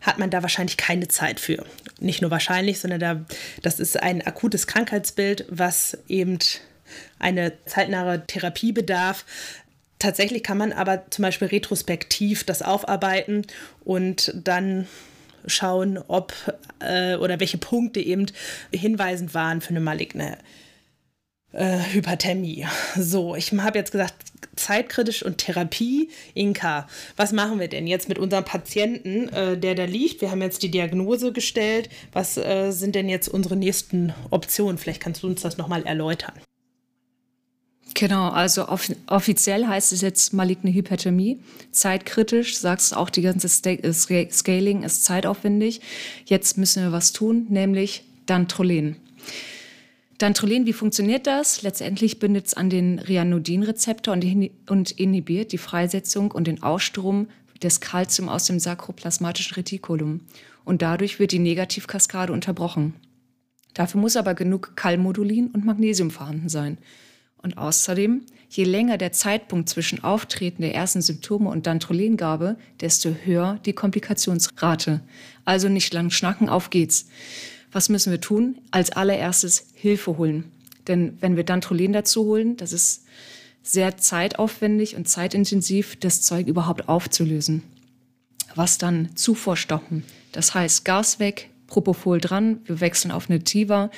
hat 0.00 0.18
man 0.18 0.30
da 0.30 0.40
wahrscheinlich 0.40 0.78
keine 0.78 1.08
Zeit 1.08 1.38
für. 1.38 1.66
Nicht 1.98 2.22
nur 2.22 2.30
wahrscheinlich, 2.30 2.80
sondern 2.80 3.00
da, 3.00 3.24
das 3.62 3.80
ist 3.80 4.02
ein 4.02 4.26
akutes 4.26 4.66
Krankheitsbild, 4.66 5.44
was 5.50 5.98
eben 6.08 6.38
eine 7.18 7.52
zeitnahe 7.66 8.26
Therapie 8.26 8.72
bedarf. 8.72 9.26
Tatsächlich 9.98 10.42
kann 10.42 10.56
man 10.56 10.72
aber 10.72 11.04
zum 11.10 11.24
Beispiel 11.24 11.48
retrospektiv 11.48 12.44
das 12.44 12.62
aufarbeiten 12.62 13.46
und 13.84 14.32
dann 14.34 14.86
schauen, 15.46 15.98
ob 16.08 16.32
äh, 16.80 17.16
oder 17.16 17.40
welche 17.40 17.58
Punkte 17.58 18.00
eben 18.00 18.26
hinweisend 18.72 19.34
waren 19.34 19.60
für 19.60 19.70
eine 19.70 19.80
maligne 19.80 20.38
äh, 21.52 21.78
Hyperthermie. 21.92 22.66
So, 22.96 23.34
ich 23.34 23.52
habe 23.52 23.78
jetzt 23.78 23.92
gesagt, 23.92 24.14
zeitkritisch 24.56 25.24
und 25.24 25.38
Therapie. 25.38 26.10
Inka, 26.34 26.88
was 27.16 27.32
machen 27.32 27.60
wir 27.60 27.68
denn 27.68 27.86
jetzt 27.86 28.08
mit 28.08 28.18
unserem 28.18 28.44
Patienten, 28.44 29.28
äh, 29.30 29.56
der 29.56 29.74
da 29.74 29.84
liegt? 29.84 30.20
Wir 30.20 30.30
haben 30.30 30.42
jetzt 30.42 30.62
die 30.62 30.70
Diagnose 30.70 31.32
gestellt. 31.32 31.88
Was 32.12 32.36
äh, 32.36 32.70
sind 32.70 32.94
denn 32.94 33.08
jetzt 33.08 33.28
unsere 33.28 33.56
nächsten 33.56 34.12
Optionen? 34.30 34.78
Vielleicht 34.78 35.02
kannst 35.02 35.22
du 35.22 35.26
uns 35.26 35.42
das 35.42 35.56
nochmal 35.56 35.84
erläutern. 35.84 36.34
Genau, 38.00 38.30
also 38.30 38.66
off 38.66 38.90
offiziell 39.08 39.66
heißt 39.66 39.92
es 39.92 40.00
jetzt 40.00 40.32
maligne 40.32 40.72
Hyperthermie. 40.72 41.38
Zeitkritisch, 41.70 42.56
sagst 42.56 42.96
auch, 42.96 43.10
die 43.10 43.20
ganze 43.20 43.46
Scaling 43.50 44.84
ist 44.84 45.04
zeitaufwendig. 45.04 45.82
Jetzt 46.24 46.56
müssen 46.56 46.82
wir 46.82 46.92
was 46.92 47.12
tun, 47.12 47.44
nämlich 47.50 48.04
Dantrolen. 48.24 48.96
Dantrolen, 50.16 50.64
wie 50.64 50.72
funktioniert 50.72 51.26
das? 51.26 51.60
Letztendlich 51.60 52.18
bindet 52.18 52.46
es 52.46 52.54
an 52.54 52.70
den 52.70 53.00
Ryanodin-Rezeptor 53.00 54.14
und, 54.14 54.50
und 54.70 54.92
inhibiert 54.92 55.52
die 55.52 55.58
Freisetzung 55.58 56.30
und 56.30 56.46
den 56.46 56.62
Ausstrom 56.62 57.28
des 57.62 57.82
Kalzium 57.82 58.30
aus 58.30 58.46
dem 58.46 58.60
sakroplasmatischen 58.60 59.56
Retikulum. 59.56 60.20
Und 60.64 60.80
dadurch 60.80 61.18
wird 61.18 61.32
die 61.32 61.38
Negativkaskade 61.38 62.32
unterbrochen. 62.32 62.94
Dafür 63.74 64.00
muss 64.00 64.16
aber 64.16 64.32
genug 64.32 64.74
Kallmodulin 64.74 65.48
und 65.48 65.66
Magnesium 65.66 66.10
vorhanden 66.10 66.48
sein. 66.48 66.78
Und 67.42 67.56
außerdem, 67.56 68.22
je 68.50 68.64
länger 68.64 68.98
der 68.98 69.12
Zeitpunkt 69.12 69.68
zwischen 69.68 70.04
Auftreten 70.04 70.62
der 70.62 70.74
ersten 70.74 71.00
Symptome 71.00 71.48
und 71.48 71.66
Dantrolengabe, 71.66 72.56
desto 72.80 73.14
höher 73.24 73.58
die 73.64 73.72
Komplikationsrate. 73.72 75.00
Also 75.44 75.68
nicht 75.68 75.92
lang 75.94 76.10
schnacken, 76.10 76.48
auf 76.48 76.70
geht's. 76.70 77.08
Was 77.72 77.88
müssen 77.88 78.10
wir 78.10 78.20
tun? 78.20 78.58
Als 78.70 78.90
allererstes 78.90 79.68
Hilfe 79.74 80.18
holen. 80.18 80.50
Denn 80.88 81.16
wenn 81.20 81.36
wir 81.36 81.44
Dantrolen 81.44 81.92
dazu 81.92 82.24
holen, 82.24 82.56
das 82.56 82.72
ist 82.72 83.04
sehr 83.62 83.96
zeitaufwendig 83.96 84.96
und 84.96 85.08
zeitintensiv, 85.08 85.96
das 85.96 86.22
Zeug 86.22 86.46
überhaupt 86.46 86.88
aufzulösen. 86.88 87.62
Was 88.54 88.78
dann 88.78 89.14
Zufuhr 89.14 89.56
stoppen. 89.56 90.02
Das 90.32 90.54
heißt, 90.54 90.84
Gas 90.84 91.20
weg, 91.20 91.50
Propofol 91.68 92.20
dran, 92.20 92.60
wir 92.64 92.80
wechseln 92.80 93.12
auf 93.12 93.30
eine 93.30 93.44
Tiva. 93.44 93.90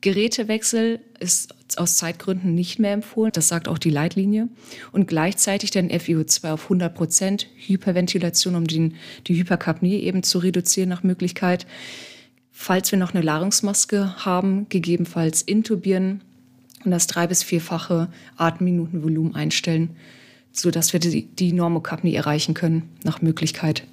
Gerätewechsel 0.00 1.00
ist 1.20 1.54
aus 1.78 1.96
Zeitgründen 1.96 2.54
nicht 2.54 2.78
mehr 2.78 2.92
empfohlen, 2.92 3.32
das 3.32 3.48
sagt 3.48 3.68
auch 3.68 3.78
die 3.78 3.90
Leitlinie. 3.90 4.48
Und 4.92 5.06
gleichzeitig 5.06 5.70
dann 5.70 5.88
FiO2 5.90 6.52
auf 6.52 6.64
100 6.64 6.94
Prozent, 6.94 7.46
Hyperventilation, 7.56 8.54
um 8.54 8.66
den, 8.66 8.94
die 9.26 9.36
Hyperkapnie 9.36 10.00
eben 10.00 10.22
zu 10.22 10.38
reduzieren 10.38 10.88
nach 10.88 11.02
Möglichkeit. 11.02 11.66
Falls 12.50 12.92
wir 12.92 12.98
noch 12.98 13.14
eine 13.14 13.22
Ladungsmaske 13.22 14.24
haben, 14.24 14.68
gegebenenfalls 14.68 15.42
intubieren 15.42 16.20
und 16.84 16.90
das 16.90 17.06
drei- 17.06 17.26
bis 17.26 17.42
vierfache 17.42 18.08
Atemminutenvolumen 18.36 19.34
einstellen, 19.34 19.90
sodass 20.52 20.92
wir 20.92 21.00
die, 21.00 21.22
die 21.26 21.52
Normokapnie 21.52 22.14
erreichen 22.14 22.54
können, 22.54 22.88
nach 23.04 23.22
Möglichkeit. 23.22 23.84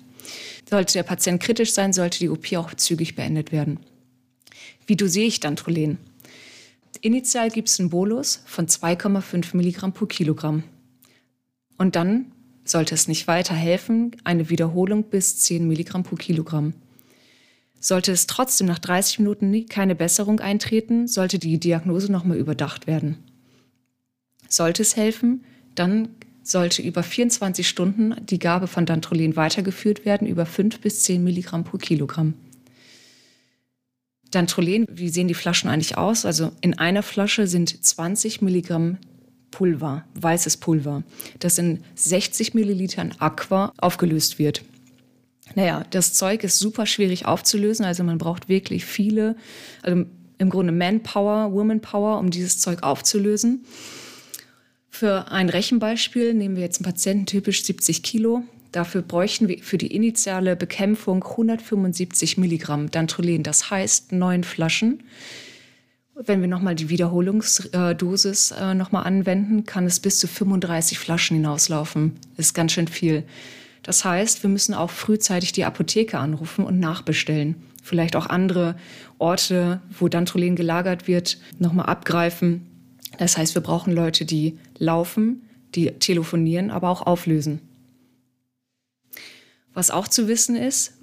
Sollte 0.70 0.94
der 0.94 1.04
Patient 1.04 1.42
kritisch 1.42 1.74
sein, 1.74 1.94
sollte 1.94 2.20
die 2.20 2.30
OP 2.30 2.54
auch 2.56 2.74
zügig 2.74 3.16
beendet 3.16 3.52
werden. 3.52 3.80
Wie 4.86 4.96
dosiere 4.96 5.26
ich 5.28 5.40
dann 5.40 5.56
Trolen? 5.56 5.98
Initial 7.02 7.50
gibt 7.50 7.70
es 7.70 7.80
einen 7.80 7.90
Bolus 7.90 8.44
von 8.46 8.68
2,5 8.68 9.56
Milligramm 9.56 9.94
pro 9.94 10.06
Kilogramm. 10.06 10.64
Und 11.78 11.96
dann, 11.96 12.32
sollte 12.66 12.94
es 12.94 13.08
nicht 13.08 13.28
weiter 13.28 13.56
helfen, 13.56 14.16
eine 14.24 14.50
Wiederholung 14.50 15.04
bis 15.04 15.40
10 15.40 15.68
Milligramm 15.68 16.04
pro 16.04 16.16
Kilogramm. 16.16 16.74
Sollte 17.80 18.12
es 18.12 18.28
trotzdem 18.28 18.68
nach 18.68 18.80
30 18.80 19.20
Minuten 19.20 19.66
keine 19.68 19.96
Besserung 19.96 20.40
eintreten, 20.40 21.08
sollte 21.08 21.40
die 21.40 21.60
Diagnose 21.60 22.12
nochmal 22.12 22.38
überdacht 22.38 22.88
werden. 22.88 23.18
Sollte 24.50 24.82
es 24.82 24.98
helfen, 24.98 25.46
dann 25.76 26.10
sollte 26.44 26.82
über 26.82 27.04
24 27.04 27.68
Stunden 27.68 28.16
die 28.26 28.40
Gabe 28.40 28.68
von 28.68 28.86
Dantrolen 28.86 29.36
weitergeführt 29.36 30.04
werden, 30.04 30.28
über 30.28 30.46
5 30.46 30.80
bis 30.82 31.04
10 31.04 31.24
Milligramm 31.24 31.64
pro 31.64 31.78
Kilogramm. 31.78 32.34
Dantrolen, 34.32 34.86
wie 34.92 35.10
sehen 35.10 35.28
die 35.28 35.34
Flaschen 35.34 35.70
eigentlich 35.70 35.98
aus? 35.98 36.26
Also 36.26 36.52
in 36.62 36.78
einer 36.78 37.04
Flasche 37.04 37.48
sind 37.48 37.84
20 37.84 38.42
Milligramm 38.42 38.98
Pulver, 39.52 40.06
weißes 40.14 40.58
Pulver, 40.58 41.04
das 41.40 41.58
in 41.58 41.84
60 41.96 42.54
Millilitern 42.54 43.14
Aqua 43.18 43.74
aufgelöst 43.78 44.38
wird. 44.38 44.64
Naja, 45.56 45.84
das 45.90 46.14
Zeug 46.14 46.44
ist 46.44 46.60
super 46.60 46.86
schwierig 46.86 47.26
aufzulösen, 47.26 47.86
also 47.86 48.04
man 48.04 48.20
braucht 48.20 48.50
wirklich 48.50 48.86
viele, 48.86 49.36
also 49.82 50.06
im 50.38 50.50
Grunde 50.50 50.72
Manpower, 50.72 51.52
Womanpower, 51.52 52.20
um 52.20 52.30
dieses 52.30 52.60
Zeug 52.60 52.84
aufzulösen. 52.84 53.66
Für 54.90 55.32
ein 55.32 55.50
Rechenbeispiel 55.50 56.34
nehmen 56.34 56.56
wir 56.56 56.64
jetzt 56.64 56.80
einen 56.80 56.86
Patienten 56.86 57.26
typisch 57.26 57.64
70 57.64 58.04
Kilo. 58.04 58.44
Dafür 58.72 59.02
bräuchten 59.02 59.48
wir 59.48 59.60
für 59.60 59.78
die 59.78 59.94
initiale 59.96 60.56
Bekämpfung 60.56 61.24
175 61.24 62.38
Milligramm 62.38 62.92
Dantrolen, 62.92 63.42
das 63.44 63.72
heißt 63.72 64.12
neun 64.12 64.44
Flaschen. 64.44 65.04
Wenn 66.14 66.42
wir 66.42 66.48
nochmal 66.48 66.76
die 66.76 66.90
Wiederholungsdosis 66.90 68.52
äh, 68.52 68.74
nochmal 68.74 69.06
anwenden, 69.06 69.66
kann 69.66 69.86
es 69.86 70.00
bis 70.00 70.20
zu 70.20 70.28
35 70.28 71.00
Flaschen 71.00 71.38
hinauslaufen. 71.38 72.20
Das 72.36 72.48
ist 72.48 72.54
ganz 72.54 72.74
schön 72.74 72.90
viel. 72.90 73.24
Das 73.84 74.04
heißt, 74.04 74.44
wir 74.44 74.50
müssen 74.50 74.74
auch 74.74 74.92
frühzeitig 74.92 75.54
die 75.54 75.64
Apotheke 75.64 76.20
anrufen 76.20 76.66
und 76.66 76.80
nachbestellen. 76.80 77.56
Vielleicht 77.82 78.18
auch 78.18 78.28
andere 78.28 78.76
Orte, 79.18 79.82
wo 79.98 80.10
Dantrolen 80.10 80.58
gelagert 80.58 81.08
wird, 81.08 81.40
nochmal 81.58 81.86
abgreifen. 81.86 82.68
Das 83.18 83.38
heißt, 83.38 83.56
wir 83.56 83.64
brauchen 83.64 83.94
Leute, 83.94 84.26
die 84.26 84.60
laufen, 84.78 85.44
die 85.74 85.92
telefonieren, 85.92 86.70
aber 86.70 86.90
auch 86.90 87.02
auflösen. 87.02 87.62
Was 89.74 89.92
auch 89.92 90.08
zu 90.08 90.28
wissen 90.28 90.56
ist, 90.56 90.94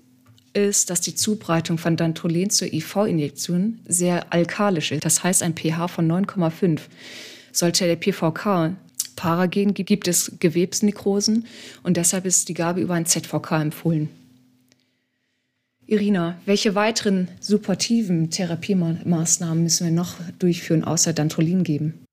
ist, 0.52 0.90
dass 0.90 1.00
die 1.00 1.14
Zubreitung 1.14 1.79
von 1.79 1.96
Dantrolen 1.96 2.50
zur 2.50 2.72
IV-Injektion 2.72 3.81
sehr 3.87 4.33
alkalisch 4.33 4.92
ist. 4.92 5.05
Das 5.05 5.22
heißt 5.22 5.42
ein 5.42 5.55
pH 5.55 5.88
von 5.88 6.11
9,5. 6.11 6.81
Sollte 7.52 7.87
der 7.87 7.96
PVK 7.96 8.76
Paragen 9.16 9.72
gibt 9.72 10.09
es 10.09 10.33
Gewebsnekrosen 10.38 11.46
und 11.83 11.96
deshalb 11.96 12.26
ist 12.26 12.48
die 12.48 12.55
Gabe 12.55 12.81
über 12.81 12.94
ein 12.94 13.07
ZVK 13.07 13.62
empfohlen. 13.62 14.11
Irina, 15.87 16.38
welche 16.44 16.74
weiteren 16.74 17.29
supportiven 17.40 18.31
Therapiemaßnahmen 18.31 19.62
müssen 19.62 19.87
wir 19.87 19.92
noch 19.92 20.16
durchführen, 20.38 20.85
außer 20.85 21.12
Dantrolin 21.12 21.64
geben? 21.64 22.05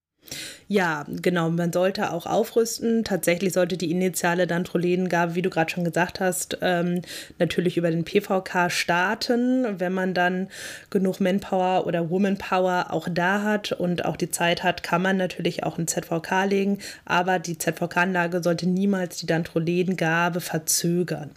Ja, 0.67 1.05
genau. 1.21 1.49
Man 1.49 1.73
sollte 1.73 2.11
auch 2.11 2.25
aufrüsten. 2.25 3.03
Tatsächlich 3.03 3.53
sollte 3.53 3.77
die 3.77 3.91
initiale 3.91 4.47
Dantrolengabe, 4.47 5.35
wie 5.35 5.41
du 5.41 5.49
gerade 5.49 5.69
schon 5.69 5.83
gesagt 5.83 6.19
hast, 6.19 6.57
ähm, 6.61 7.01
natürlich 7.39 7.77
über 7.77 7.91
den 7.91 8.05
PVK 8.05 8.69
starten. 8.69 9.79
Wenn 9.79 9.93
man 9.93 10.13
dann 10.13 10.47
genug 10.89 11.19
Manpower 11.19 11.85
oder 11.85 12.09
Womanpower 12.09 12.87
auch 12.89 13.07
da 13.11 13.43
hat 13.43 13.71
und 13.71 14.05
auch 14.05 14.17
die 14.17 14.31
Zeit 14.31 14.63
hat, 14.63 14.83
kann 14.83 15.01
man 15.01 15.17
natürlich 15.17 15.63
auch 15.63 15.77
ein 15.77 15.87
ZVK 15.87 16.45
legen. 16.45 16.79
Aber 17.05 17.39
die 17.39 17.57
ZVK-Anlage 17.57 18.41
sollte 18.41 18.67
niemals 18.67 19.17
die 19.17 19.25
Dantrolengabe 19.25 20.41
verzögern. 20.41 21.31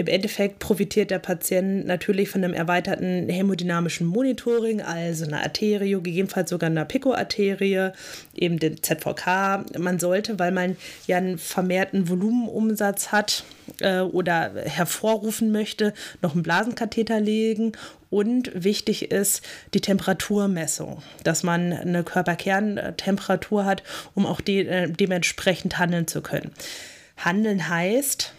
Im 0.00 0.06
Endeffekt 0.06 0.60
profitiert 0.60 1.10
der 1.10 1.18
Patient 1.18 1.84
natürlich 1.84 2.30
von 2.30 2.42
einem 2.42 2.54
erweiterten 2.54 3.28
hämodynamischen 3.28 4.06
Monitoring, 4.06 4.80
also 4.80 5.26
einer 5.26 5.42
Arterie, 5.42 5.92
gegebenenfalls 5.92 6.48
sogar 6.48 6.70
einer 6.70 6.86
Pico-Arterie, 6.86 7.90
eben 8.34 8.58
den 8.58 8.82
ZVK. 8.82 9.78
Man 9.78 9.98
sollte, 9.98 10.38
weil 10.38 10.52
man 10.52 10.78
ja 11.06 11.18
einen 11.18 11.36
vermehrten 11.36 12.08
Volumenumsatz 12.08 13.12
hat 13.12 13.44
äh, 13.80 14.00
oder 14.00 14.52
hervorrufen 14.64 15.52
möchte, 15.52 15.92
noch 16.22 16.32
einen 16.32 16.44
Blasenkatheter 16.44 17.20
legen 17.20 17.72
und 18.08 18.50
wichtig 18.54 19.10
ist 19.10 19.42
die 19.74 19.82
Temperaturmessung, 19.82 21.02
dass 21.24 21.42
man 21.42 21.74
eine 21.74 22.04
Körperkerntemperatur 22.04 23.66
hat, 23.66 23.82
um 24.14 24.24
auch 24.24 24.40
de 24.40 24.66
äh, 24.66 24.90
dementsprechend 24.90 25.78
handeln 25.78 26.06
zu 26.06 26.22
können. 26.22 26.52
Handeln 27.18 27.68
heißt, 27.68 28.32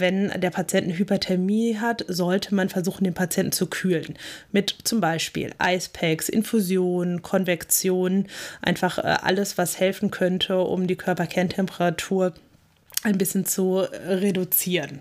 wenn 0.00 0.28
der 0.40 0.50
Patient 0.50 0.84
eine 0.84 0.98
Hyperthermie 0.98 1.76
hat, 1.78 2.04
sollte 2.08 2.54
man 2.54 2.68
versuchen, 2.68 3.04
den 3.04 3.14
Patienten 3.14 3.52
zu 3.52 3.66
kühlen. 3.66 4.18
Mit 4.52 4.74
zum 4.84 5.00
Beispiel 5.00 5.52
Eispacks, 5.58 6.28
Infusionen, 6.28 7.22
Konvektion, 7.22 8.26
einfach 8.62 8.98
äh, 8.98 9.02
alles, 9.22 9.58
was 9.58 9.78
helfen 9.80 10.10
könnte, 10.10 10.58
um 10.58 10.86
die 10.86 10.96
Körperkerntemperatur 10.96 12.34
ein 13.02 13.18
bisschen 13.18 13.46
zu 13.46 13.78
reduzieren. 13.78 15.00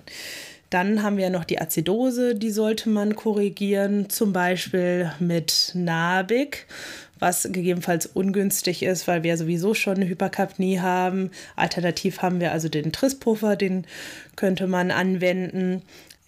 Dann 0.69 1.01
haben 1.01 1.17
wir 1.17 1.29
noch 1.29 1.45
die 1.45 1.61
Azidose, 1.61 2.35
die 2.35 2.51
sollte 2.51 2.89
man 2.89 3.15
korrigieren, 3.15 4.09
zum 4.09 4.33
Beispiel 4.33 5.11
mit 5.19 5.71
Nabik, 5.73 6.67
was 7.19 7.43
gegebenenfalls 7.43 8.05
ungünstig 8.05 8.83
ist, 8.83 9.07
weil 9.07 9.23
wir 9.23 9.37
sowieso 9.37 9.73
schon 9.73 9.95
eine 9.95 10.07
Hyperkapnie 10.07 10.79
haben. 10.79 11.31
Alternativ 11.55 12.21
haben 12.21 12.39
wir 12.39 12.51
also 12.51 12.69
den 12.69 12.91
Trisspuffer, 12.91 13.55
den 13.55 13.85
könnte 14.35 14.67
man 14.67 14.91
anwenden. 14.91 15.81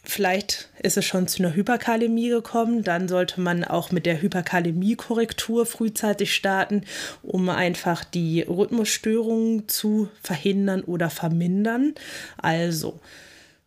Vielleicht 0.04 0.70
ist 0.82 0.98
es 0.98 1.06
schon 1.06 1.28
zu 1.28 1.44
einer 1.44 1.54
Hyperkalämie 1.54 2.30
gekommen, 2.30 2.84
dann 2.84 3.08
sollte 3.08 3.42
man 3.42 3.64
auch 3.64 3.92
mit 3.92 4.06
der 4.06 4.22
Hyperkalämie-Korrektur 4.22 5.66
frühzeitig 5.66 6.34
starten, 6.34 6.84
um 7.22 7.50
einfach 7.50 8.04
die 8.04 8.42
Rhythmusstörungen 8.42 9.68
zu 9.68 10.10
verhindern 10.24 10.82
oder 10.82 11.10
vermindern. 11.10 11.94
Also 12.38 13.00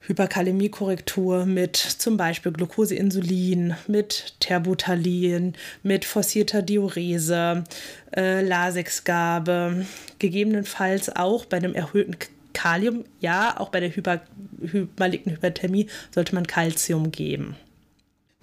Hyperkalämie-Korrektur 0.07 1.47
mit 1.47 1.77
zum 1.77 2.17
Beispiel 2.17 2.53
Glukoseinsulin, 2.53 3.75
mit 3.87 4.35
Terbutalin, 4.41 5.55
mit 5.83 6.05
forcierter 6.05 6.63
Diurese, 6.63 7.65
äh, 8.17 8.43
Lasexgabe, 8.43 9.87
gegebenenfalls 10.19 11.15
auch 11.15 11.45
bei 11.45 11.59
einem 11.59 11.75
erhöhten 11.75 12.17
Kalium, 12.53 13.05
ja, 13.21 13.59
auch 13.59 13.71
bei 13.71 13.81
der 13.81 13.95
Hyper, 13.95 14.21
hy 14.61 14.89
malignen 14.99 15.37
Hyperthermie 15.37 15.89
sollte 16.11 16.35
man 16.35 16.47
Kalzium 16.47 17.11
geben. 17.11 17.57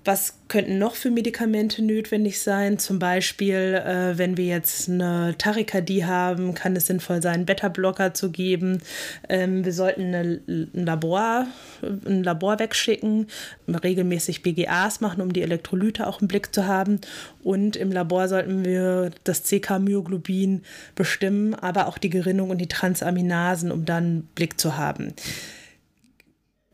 Was 0.05 0.39
könnten 0.47 0.79
noch 0.79 0.95
für 0.95 1.11
Medikamente 1.11 1.83
notwendig 1.83 2.39
sein? 2.39 2.79
Zum 2.79 2.99
Beispiel, 2.99 3.81
äh, 3.85 4.17
wenn 4.17 4.37
wir 4.37 4.45
jetzt 4.45 4.89
eine 4.89 5.35
Tachykardie 5.37 6.05
haben, 6.05 6.53
kann 6.53 6.75
es 6.77 6.87
sinnvoll 6.87 7.21
sein, 7.21 7.45
Beta-Blocker 7.45 8.13
zu 8.13 8.31
geben. 8.31 8.81
Ähm, 9.27 9.65
wir 9.65 9.73
sollten 9.73 10.13
eine, 10.13 10.39
ein, 10.47 10.85
Labor, 10.85 11.47
ein 11.81 12.23
Labor 12.23 12.59
wegschicken, 12.59 13.27
regelmäßig 13.67 14.41
BGAs 14.41 15.01
machen, 15.01 15.21
um 15.21 15.33
die 15.33 15.41
Elektrolyte 15.41 16.07
auch 16.07 16.21
im 16.21 16.29
Blick 16.29 16.55
zu 16.55 16.65
haben. 16.65 17.01
Und 17.43 17.75
im 17.75 17.91
Labor 17.91 18.29
sollten 18.29 18.63
wir 18.63 19.11
das 19.25 19.43
CK-Myoglobin 19.43 20.63
bestimmen, 20.95 21.55
aber 21.55 21.87
auch 21.87 21.97
die 21.97 22.09
Gerinnung 22.09 22.51
und 22.51 22.59
die 22.59 22.67
Transaminasen, 22.67 23.69
um 23.69 23.83
dann 23.83 24.03
einen 24.03 24.29
Blick 24.33 24.59
zu 24.59 24.77
haben. 24.77 25.13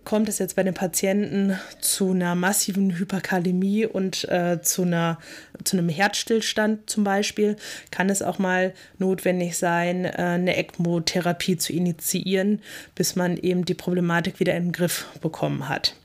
Kommt 0.05 0.29
es 0.29 0.37
jetzt 0.37 0.55
bei 0.55 0.61
den 0.61 0.75
Patienten 0.75 1.59
zu 1.81 2.11
einer 2.11 2.35
massiven 2.35 2.95
Hyperkalämie 2.95 3.87
und 3.87 4.29
äh, 4.29 4.61
zu, 4.61 4.83
einer, 4.83 5.17
zu 5.63 5.77
einem 5.77 5.89
Herzstillstand 5.89 6.87
zum 6.87 7.03
Beispiel, 7.03 7.55
kann 7.89 8.11
es 8.11 8.21
auch 8.21 8.37
mal 8.37 8.75
notwendig 8.99 9.57
sein, 9.57 10.05
äh, 10.05 10.11
eine 10.11 10.57
ECMO-Therapie 10.57 11.57
zu 11.57 11.73
initiieren, 11.73 12.61
bis 12.93 13.15
man 13.15 13.35
eben 13.35 13.65
die 13.65 13.73
Problematik 13.73 14.39
wieder 14.39 14.53
den 14.53 14.71
Griff 14.71 15.07
bekommen 15.21 15.67
hat. 15.67 15.95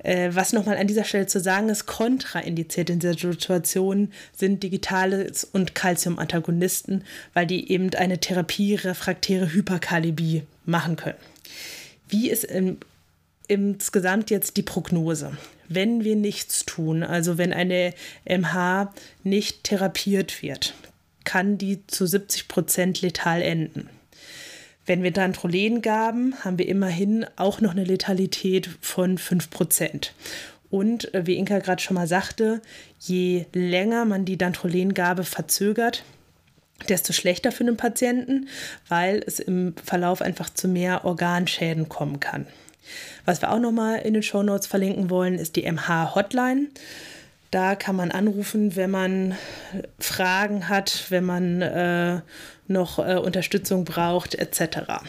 Äh, 0.00 0.30
was 0.34 0.52
nochmal 0.52 0.76
an 0.76 0.86
dieser 0.86 1.04
Stelle 1.04 1.26
zu 1.26 1.40
sagen 1.40 1.70
ist, 1.70 1.86
kontraindiziert 1.86 2.90
in 2.90 2.98
dieser 2.98 3.14
Situation 3.14 4.12
sind 4.36 4.62
Digitales 4.62 5.44
und 5.44 5.74
Calcium-Antagonisten, 5.74 7.04
weil 7.32 7.46
die 7.46 7.72
eben 7.72 7.94
eine 7.94 8.18
therapierefraktäre 8.18 9.50
Hyperkalämie 9.50 10.42
machen 10.66 10.96
können. 10.96 11.18
Wie 12.10 12.28
ist 12.28 12.44
im 12.44 12.76
insgesamt 13.50 14.30
jetzt 14.30 14.56
die 14.56 14.62
Prognose. 14.62 15.36
Wenn 15.68 16.04
wir 16.04 16.16
nichts 16.16 16.64
tun, 16.64 17.02
also 17.02 17.36
wenn 17.36 17.52
eine 17.52 17.92
MH 18.24 18.92
nicht 19.24 19.64
therapiert 19.64 20.42
wird, 20.42 20.74
kann 21.24 21.58
die 21.58 21.86
zu 21.86 22.06
70 22.06 22.48
Prozent 22.48 23.02
letal 23.02 23.42
enden. 23.42 23.88
Wenn 24.86 25.02
wir 25.02 25.12
Dantrolen 25.12 25.82
gaben, 25.82 26.34
haben 26.42 26.58
wir 26.58 26.66
immerhin 26.66 27.26
auch 27.36 27.60
noch 27.60 27.72
eine 27.72 27.84
Letalität 27.84 28.68
von 28.80 29.18
5 29.18 29.50
Prozent. 29.50 30.14
Und 30.70 31.12
äh, 31.14 31.26
wie 31.26 31.36
Inka 31.36 31.58
gerade 31.58 31.82
schon 31.82 31.94
mal 31.94 32.06
sagte, 32.06 32.62
je 32.98 33.46
länger 33.52 34.04
man 34.04 34.24
die 34.24 34.38
Dantrolengabe 34.38 35.24
verzögert, 35.24 36.04
desto 36.88 37.12
schlechter 37.12 37.52
für 37.52 37.64
den 37.64 37.76
Patienten, 37.76 38.48
weil 38.88 39.22
es 39.26 39.38
im 39.38 39.74
Verlauf 39.84 40.22
einfach 40.22 40.50
zu 40.50 40.68
mehr 40.68 41.04
Organschäden 41.04 41.88
kommen 41.88 42.20
kann. 42.20 42.46
Was 43.24 43.42
wir 43.42 43.52
auch 43.52 43.58
nochmal 43.58 44.00
in 44.00 44.14
den 44.14 44.22
Show 44.22 44.42
Notes 44.42 44.66
verlinken 44.66 45.10
wollen, 45.10 45.34
ist 45.34 45.56
die 45.56 45.70
MH-Hotline. 45.70 46.68
Da 47.50 47.74
kann 47.74 47.96
man 47.96 48.10
anrufen, 48.10 48.76
wenn 48.76 48.90
man 48.90 49.36
Fragen 49.98 50.68
hat, 50.68 51.06
wenn 51.10 51.24
man 51.24 51.62
äh, 51.62 52.20
noch 52.68 52.98
äh, 52.98 53.16
Unterstützung 53.16 53.84
braucht, 53.84 54.36
etc. 54.36 55.02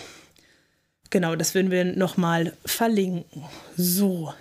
Genau, 1.12 1.36
das 1.36 1.54
würden 1.54 1.72
wir 1.72 1.84
nochmal 1.84 2.54
verlinken. 2.66 3.44
So, 3.78 4.34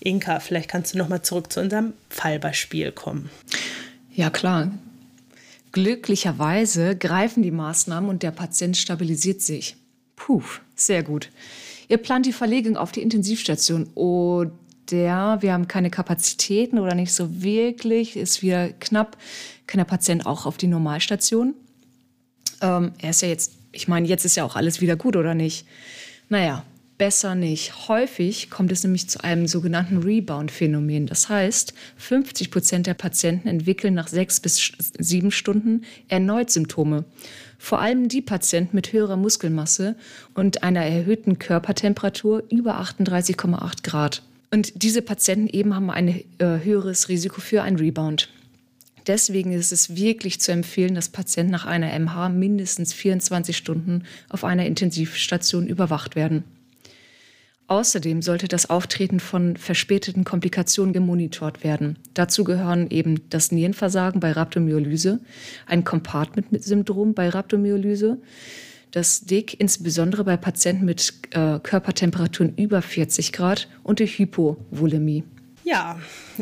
Inka, 0.00 0.40
vielleicht 0.40 0.68
kannst 0.68 0.94
du 0.94 0.98
nochmal 0.98 1.22
zurück 1.22 1.52
zu 1.52 1.60
unserem 1.60 1.94
Fallbeispiel 2.10 2.92
kommen. 2.92 3.30
Ja, 4.14 4.30
klar. 4.30 4.70
Glücklicherweise 5.72 6.96
greifen 6.96 7.42
die 7.42 7.50
Maßnahmen 7.50 8.08
und 8.08 8.22
der 8.22 8.30
Patient 8.30 8.76
stabilisiert 8.76 9.42
sich. 9.42 9.76
Puh, 10.16 10.42
sehr 10.74 11.02
gut. 11.02 11.30
Ihr 11.88 11.98
plant 11.98 12.26
die 12.26 12.32
Verlegung 12.32 12.76
auf 12.76 12.92
die 12.92 13.02
Intensivstation 13.02 13.88
oder 13.94 14.52
wir 14.90 15.52
haben 15.52 15.68
keine 15.68 15.90
Kapazitäten 15.90 16.78
oder 16.78 16.94
nicht 16.94 17.12
so 17.12 17.42
wirklich, 17.42 18.16
ist 18.16 18.42
wieder 18.42 18.70
knapp, 18.70 19.18
kann 19.66 19.78
der 19.78 19.84
Patient 19.84 20.26
auch 20.26 20.46
auf 20.46 20.56
die 20.56 20.66
Normalstation. 20.66 21.54
Ähm, 22.60 22.92
er 22.98 23.10
ist 23.10 23.22
ja 23.22 23.28
jetzt, 23.28 23.52
ich 23.72 23.88
meine, 23.88 24.06
jetzt 24.06 24.24
ist 24.24 24.36
ja 24.36 24.44
auch 24.44 24.56
alles 24.56 24.80
wieder 24.80 24.96
gut, 24.96 25.16
oder 25.16 25.34
nicht? 25.34 25.66
Naja, 26.28 26.64
besser 26.98 27.34
nicht. 27.34 27.88
Häufig 27.88 28.50
kommt 28.50 28.72
es 28.72 28.82
nämlich 28.82 29.08
zu 29.08 29.22
einem 29.22 29.46
sogenannten 29.46 29.98
Rebound-Phänomen. 29.98 31.06
Das 31.06 31.28
heißt, 31.28 31.72
50 31.96 32.50
Prozent 32.50 32.86
der 32.86 32.94
Patienten 32.94 33.48
entwickeln 33.48 33.94
nach 33.94 34.08
sechs 34.08 34.40
bis 34.40 34.72
sieben 34.98 35.30
Stunden 35.30 35.84
erneut 36.08 36.50
Symptome. 36.50 37.04
Vor 37.58 37.80
allem 37.80 38.08
die 38.08 38.22
Patienten 38.22 38.76
mit 38.76 38.92
höherer 38.92 39.16
Muskelmasse 39.16 39.96
und 40.34 40.62
einer 40.62 40.84
erhöhten 40.84 41.38
Körpertemperatur 41.38 42.44
über 42.50 42.80
38,8 42.80 43.82
Grad. 43.82 44.22
Und 44.50 44.82
diese 44.82 45.02
Patienten 45.02 45.48
eben 45.48 45.74
haben 45.74 45.90
ein 45.90 46.08
äh, 46.08 46.24
höheres 46.62 47.08
Risiko 47.08 47.40
für 47.40 47.62
einen 47.62 47.76
Rebound. 47.76 48.30
Deswegen 49.06 49.52
ist 49.52 49.72
es 49.72 49.96
wirklich 49.96 50.40
zu 50.40 50.52
empfehlen, 50.52 50.94
dass 50.94 51.08
Patienten 51.08 51.50
nach 51.50 51.66
einer 51.66 51.98
MH 51.98 52.28
mindestens 52.28 52.92
24 52.92 53.56
Stunden 53.56 54.04
auf 54.28 54.44
einer 54.44 54.66
Intensivstation 54.66 55.66
überwacht 55.66 56.14
werden. 56.14 56.44
Außerdem 57.68 58.22
sollte 58.22 58.48
das 58.48 58.70
Auftreten 58.70 59.20
von 59.20 59.58
verspäteten 59.58 60.24
Komplikationen 60.24 60.94
gemonitort 60.94 61.62
werden. 61.62 61.98
Dazu 62.14 62.42
gehören 62.42 62.90
eben 62.90 63.28
das 63.28 63.52
Nierenversagen 63.52 64.20
bei 64.20 64.32
Rhabdomyolyse, 64.32 65.20
ein 65.66 65.84
Compartment-Syndrom 65.84 67.12
bei 67.12 67.28
Rhabdomyolyse, 67.28 68.18
das 68.90 69.26
DIC 69.26 69.60
insbesondere 69.60 70.24
bei 70.24 70.38
Patienten 70.38 70.86
mit 70.86 71.12
äh, 71.32 71.58
Körpertemperaturen 71.58 72.54
über 72.56 72.80
40 72.80 73.32
Grad 73.34 73.68
und 73.82 73.98
die 73.98 74.06
Hypovolemie. 74.06 75.24
Ja, 75.68 75.98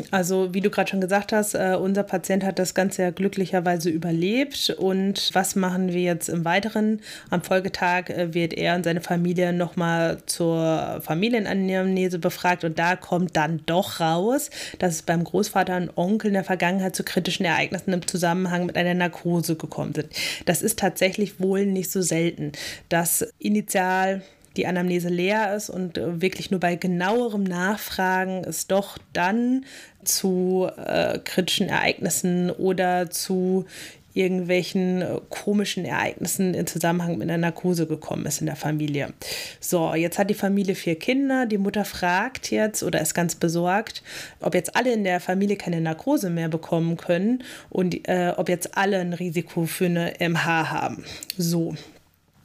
also 0.09 0.53
wie 0.53 0.61
du 0.61 0.69
gerade 0.69 0.89
schon 0.89 1.01
gesagt 1.01 1.33
hast, 1.33 1.53
äh, 1.53 1.75
unser 1.77 2.03
Patient 2.03 2.45
hat 2.45 2.59
das 2.59 2.73
Ganze 2.73 3.01
ja 3.01 3.09
glücklicherweise 3.09 3.89
überlebt. 3.89 4.69
Und 4.69 5.31
was 5.33 5.57
machen 5.57 5.91
wir 5.91 6.01
jetzt 6.01 6.29
im 6.29 6.45
Weiteren? 6.45 7.01
Am 7.29 7.41
Folgetag 7.41 8.09
äh, 8.09 8.33
wird 8.33 8.53
er 8.53 8.75
und 8.75 8.85
seine 8.85 9.01
Familie 9.01 9.51
nochmal 9.51 10.19
zur 10.27 11.01
Familienanamnese 11.03 12.19
befragt 12.19 12.63
und 12.63 12.79
da 12.79 12.95
kommt 12.95 13.35
dann 13.35 13.59
doch 13.65 13.99
raus, 13.99 14.49
dass 14.79 14.93
es 14.93 15.01
beim 15.01 15.25
Großvater 15.25 15.75
und 15.75 15.97
Onkel 15.97 16.29
in 16.29 16.35
der 16.35 16.45
Vergangenheit 16.45 16.95
zu 16.95 17.03
kritischen 17.03 17.45
Ereignissen 17.45 17.91
im 17.91 18.07
Zusammenhang 18.07 18.65
mit 18.65 18.77
einer 18.77 18.93
Narkose 18.93 19.57
gekommen 19.57 19.93
sind. 19.93 20.07
Das 20.45 20.61
ist 20.61 20.79
tatsächlich 20.79 21.41
wohl 21.41 21.65
nicht 21.65 21.91
so 21.91 22.01
selten, 22.01 22.53
dass 22.87 23.27
initial 23.39 24.21
die 24.57 24.67
Anamnese 24.67 25.09
leer 25.09 25.55
ist 25.55 25.69
und 25.69 25.97
äh, 25.97 26.21
wirklich 26.21 26.51
nur 26.51 26.59
bei 26.59 26.75
genauerem 26.75 27.43
Nachfragen 27.43 28.43
es 28.43 28.67
doch 28.67 28.97
dann 29.13 29.65
zu 30.03 30.67
äh, 30.77 31.19
kritischen 31.19 31.69
Ereignissen 31.69 32.49
oder 32.51 33.09
zu 33.09 33.65
irgendwelchen 34.17 35.01
äh, 35.01 35.19
komischen 35.29 35.85
Ereignissen 35.85 36.53
in 36.53 36.65
Zusammenhang 36.65 37.17
mit 37.17 37.29
einer 37.29 37.37
Narkose 37.37 37.85
gekommen 37.85 38.25
ist 38.25 38.41
in 38.41 38.47
der 38.47 38.55
Familie. 38.55 39.13
So, 39.59 39.93
jetzt 39.93 40.17
hat 40.17 40.29
die 40.29 40.33
Familie 40.33 40.75
vier 40.75 40.97
Kinder. 40.97 41.45
Die 41.45 41.59
Mutter 41.59 41.85
fragt 41.85 42.49
jetzt 42.49 42.81
oder 42.83 42.99
ist 42.99 43.13
ganz 43.13 43.35
besorgt, 43.35 44.01
ob 44.41 44.55
jetzt 44.55 44.75
alle 44.75 44.91
in 44.91 45.03
der 45.03 45.19
Familie 45.19 45.55
keine 45.55 45.79
Narkose 45.79 46.29
mehr 46.29 46.49
bekommen 46.49 46.97
können 46.97 47.43
und 47.69 48.07
äh, 48.07 48.33
ob 48.35 48.49
jetzt 48.49 48.75
alle 48.75 48.97
ein 48.99 49.13
Risiko 49.13 49.65
für 49.65 49.85
eine 49.85 50.13
MH 50.19 50.71
haben. 50.71 51.05
So, 51.37 51.75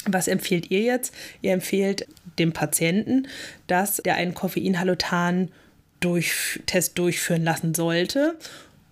was 0.07 0.29
empfiehlt 0.29 0.71
ihr 0.71 0.81
jetzt? 0.81 1.13
Ihr 1.41 1.53
empfehlt 1.53 2.07
dem 2.39 2.53
Patienten, 2.53 3.27
dass 3.67 3.99
er 3.99 4.17
einen 4.17 4.35
Koffeinhalutan-Test 4.35 6.99
durchführen 6.99 7.45
lassen 7.45 7.73
sollte 7.75 8.37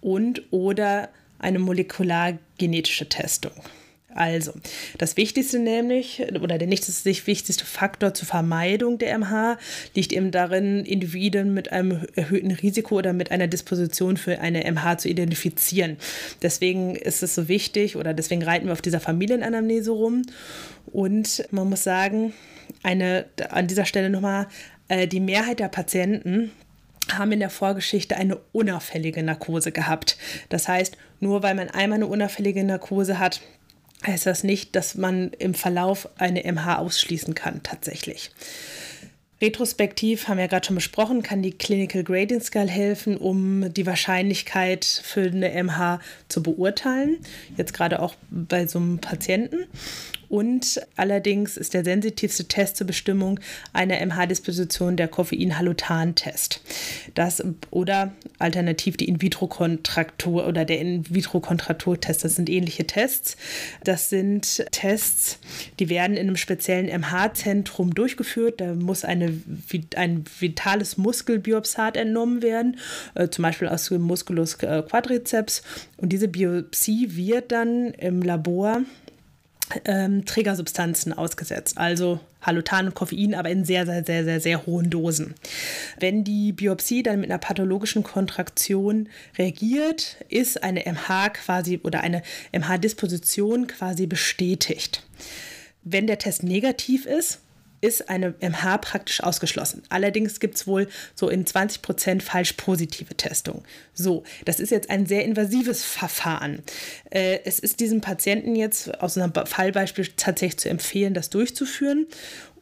und 0.01 0.43
oder 0.51 1.11
eine 1.39 1.59
molekulargenetische 1.59 3.09
Testung. 3.09 3.53
Also, 4.15 4.53
das 4.99 5.17
Wichtigste 5.17 5.59
nämlich, 5.59 6.23
oder 6.41 6.59
der 6.59 6.67
nächste 6.67 6.93
wichtigste 7.27 7.65
Faktor 7.65 8.13
zur 8.13 8.27
Vermeidung 8.27 8.99
der 8.99 9.17
MH 9.17 9.57
liegt 9.95 10.13
eben 10.13 10.33
darin, 10.33 10.85
Individuen 10.85 11.55
mit 11.55 11.71
einem 11.71 12.07
erhöhten 12.17 12.51
Risiko 12.51 12.97
oder 12.97 13.13
mit 13.13 13.31
einer 13.31 13.47
Disposition 13.47 14.17
für 14.17 14.41
eine 14.41 14.71
MH 14.71 14.99
zu 14.99 15.09
identifizieren. 15.09 15.97
Deswegen 16.43 16.97
ist 16.97 17.23
es 17.23 17.35
so 17.35 17.49
wichtig 17.49 17.97
oder 17.97 18.13
deswegen 18.13 18.43
reiten 18.43 18.67
wir 18.67 18.73
auf 18.73 18.83
dieser 18.83 19.01
Familienanamnese 19.01 19.93
rum. 19.93 20.23
Und 20.93 21.45
man 21.53 21.69
muss 21.69 21.85
sagen, 21.85 22.33
eine, 22.83 23.27
an 23.51 23.69
dieser 23.69 23.85
Stelle 23.85 24.11
nochmal, 24.11 24.49
äh, 24.89 25.07
die 25.07 25.21
Mehrheit 25.21 25.61
der 25.61 25.69
Patienten 25.69 26.51
haben 27.13 27.33
in 27.33 27.41
der 27.41 27.51
Vorgeschichte 27.51 28.17
eine 28.17 28.37
unauffällige 28.53 29.23
Narkose 29.23 29.73
gehabt. 29.73 30.17
Das 30.49 30.69
heißt, 30.69 30.97
nur 31.21 31.43
weil 31.43 31.55
man 31.55 31.69
einmal 31.69 31.97
eine 31.97 32.07
unauffällige 32.07 32.63
Narkose 32.65 33.19
hat, 33.19 33.41
heißt 34.07 34.27
das 34.27 34.45
nicht, 34.45 34.77
dass 34.77 34.95
man 34.95 35.33
im 35.39 35.55
Verlauf 35.55 36.09
eine 36.17 36.51
MH 36.51 36.79
ausschließen 36.79 37.35
kann, 37.35 37.63
tatsächlich. 37.63 38.31
Retrospektiv 39.43 40.29
haben 40.29 40.37
wir 40.37 40.45
ja 40.45 40.49
gerade 40.49 40.67
schon 40.67 40.77
besprochen, 40.77 41.23
kann 41.23 41.43
die 41.43 41.53
Clinical 41.53 42.05
Grading 42.05 42.43
Scale 42.43 42.69
helfen, 42.69 43.17
um 43.17 43.73
die 43.73 43.87
Wahrscheinlichkeit 43.87 44.85
für 44.85 45.23
eine 45.23 45.51
MH 45.65 46.01
zu 46.29 46.43
beurteilen. 46.43 47.17
Jetzt 47.57 47.73
gerade 47.73 48.01
auch 48.01 48.15
bei 48.31 48.67
so 48.67 48.79
einem 48.79 48.99
Patienten. 48.99 49.67
Und 50.31 50.81
allerdings 50.95 51.57
ist 51.57 51.75
der 51.75 51.83
sensitivste 51.83 52.45
Test 52.45 52.77
zur 52.77 52.87
Bestimmung 52.87 53.41
einer 53.73 54.01
MH-Disposition 54.07 54.97
der 54.97 55.09
Koffein-Halutan-Test. 55.09 56.61
Das 57.17 57.43
oder 57.73 58.13
alternativ 58.39 58.97
die 58.97 59.09
In-vitro-Kontraktur 59.09 60.47
oder 60.47 60.65
der 60.65 60.79
In-vitro-Kontraktur-Test. 60.79 62.23
Das 62.23 62.37
sind 62.37 62.49
ähnliche 62.49 62.87
Tests. 62.87 63.37
Das 63.83 64.09
sind 64.09 64.65
Tests, 64.71 65.41
die 65.81 65.89
werden 65.89 66.17
in 66.17 66.29
einem 66.29 66.37
speziellen 66.37 66.87
MH-Zentrum 67.01 67.93
durchgeführt. 67.93 68.61
Da 68.61 68.75
muss 68.75 69.05
eine, 69.05 69.37
ein 69.97 70.25
vitales 70.39 70.97
Muskelbiopsat 70.97 71.97
entnommen 71.97 72.41
werden, 72.41 72.79
äh, 73.17 73.29
zum 73.31 73.43
Beispiel 73.43 73.67
aus 73.67 73.89
dem 73.89 74.03
Musculus 74.03 74.55
äh, 74.63 74.85
quadriceps. 74.89 75.65
Und 75.97 76.11
diese 76.11 76.29
Biopsie 76.29 77.17
wird 77.17 77.51
dann 77.51 77.89
im 77.95 78.23
Labor 78.23 78.83
ähm, 79.85 80.25
Trägersubstanzen 80.25 81.13
ausgesetzt, 81.13 81.79
also 81.79 82.21
Halutan 82.43 82.87
und 82.87 82.95
Koffein, 82.95 83.35
aber 83.35 83.51
in 83.51 83.65
sehr, 83.65 83.87
sehr, 83.87 84.05
sehr, 84.05 84.25
sehr, 84.25 84.41
sehr 84.41 84.67
hohen 84.67 84.91
Dosen. 84.91 85.35
Wenn 85.99 86.25
die 86.25 86.53
Biopsie 86.53 87.03
dann 87.03 87.21
mit 87.21 87.31
einer 87.31 87.39
pathologischen 87.39 88.03
Kontraktion 88.03 89.09
reagiert, 89.39 90.17
ist 90.29 90.63
eine 90.63 90.85
MH 90.87 91.31
quasi 91.31 91.81
oder 91.83 92.01
eine 92.01 92.23
MH-Disposition 92.53 93.67
quasi 93.67 94.07
bestätigt. 94.07 95.03
Wenn 95.83 96.07
der 96.07 96.19
Test 96.19 96.43
negativ 96.43 97.07
ist, 97.07 97.41
ist 97.81 98.09
eine 98.09 98.35
MH 98.41 98.79
praktisch 98.79 99.23
ausgeschlossen. 99.23 99.83
Allerdings 99.89 100.41
gibt 100.41 100.57
es 100.57 100.67
wohl 100.67 100.89
so 101.15 101.29
in 101.29 101.47
20 101.47 101.83
Prozent 101.83 102.23
falsch 102.23 102.53
positive 102.55 103.15
Testungen. 103.15 103.63
So, 103.95 104.25
das 104.45 104.61
ist 104.61 104.71
jetzt 104.71 104.91
ein 104.91 105.07
sehr 105.07 105.25
invasives 105.25 105.85
Verfahren. 105.85 106.63
Äh, 107.11 107.41
es 107.45 107.59
ist 107.59 107.81
diesem 107.81 108.01
Patienten 108.01 108.55
jetzt 108.55 109.01
aus 109.01 109.17
einem 109.17 109.33
Fallbeispiel 109.33 110.09
tatsächlich 110.17 110.59
zu 110.59 110.69
empfehlen, 110.69 111.15
das 111.15 111.31
durchzuführen. 111.31 112.07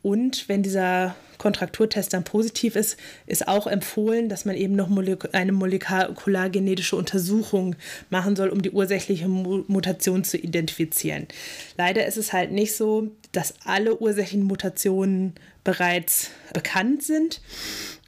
Und 0.03 0.49
wenn 0.49 0.63
dieser 0.63 1.15
Kontrakturtest 1.39 2.13
dann 2.13 2.25
positiv 2.25 2.77
ist, 2.77 2.99
ist 3.27 3.49
auch 3.49 3.67
empfohlen, 3.67 4.29
dass 4.29 4.45
man 4.45 4.57
eben 4.57 4.75
noch 4.75 4.91
eine 5.33 5.53
molekulargenetische 5.53 6.97
Untersuchung 6.97 7.77
machen 8.11 8.37
soll, 8.37 8.49
um 8.49 8.61
die 8.61 8.71
ursächliche 8.71 9.29
Mutation 9.29 10.25
zu 10.25 10.37
identifizieren. 10.37 11.29
Leider 11.77 12.07
ist 12.07 12.17
es 12.17 12.33
halt 12.33 12.51
nicht 12.51 12.75
so, 12.77 13.13
dass 13.33 13.55
alle 13.65 13.99
ursächlichen 14.01 14.45
Mutationen 14.45 15.35
bereits 15.65 16.31
bekannt 16.53 17.03
sind. 17.03 17.41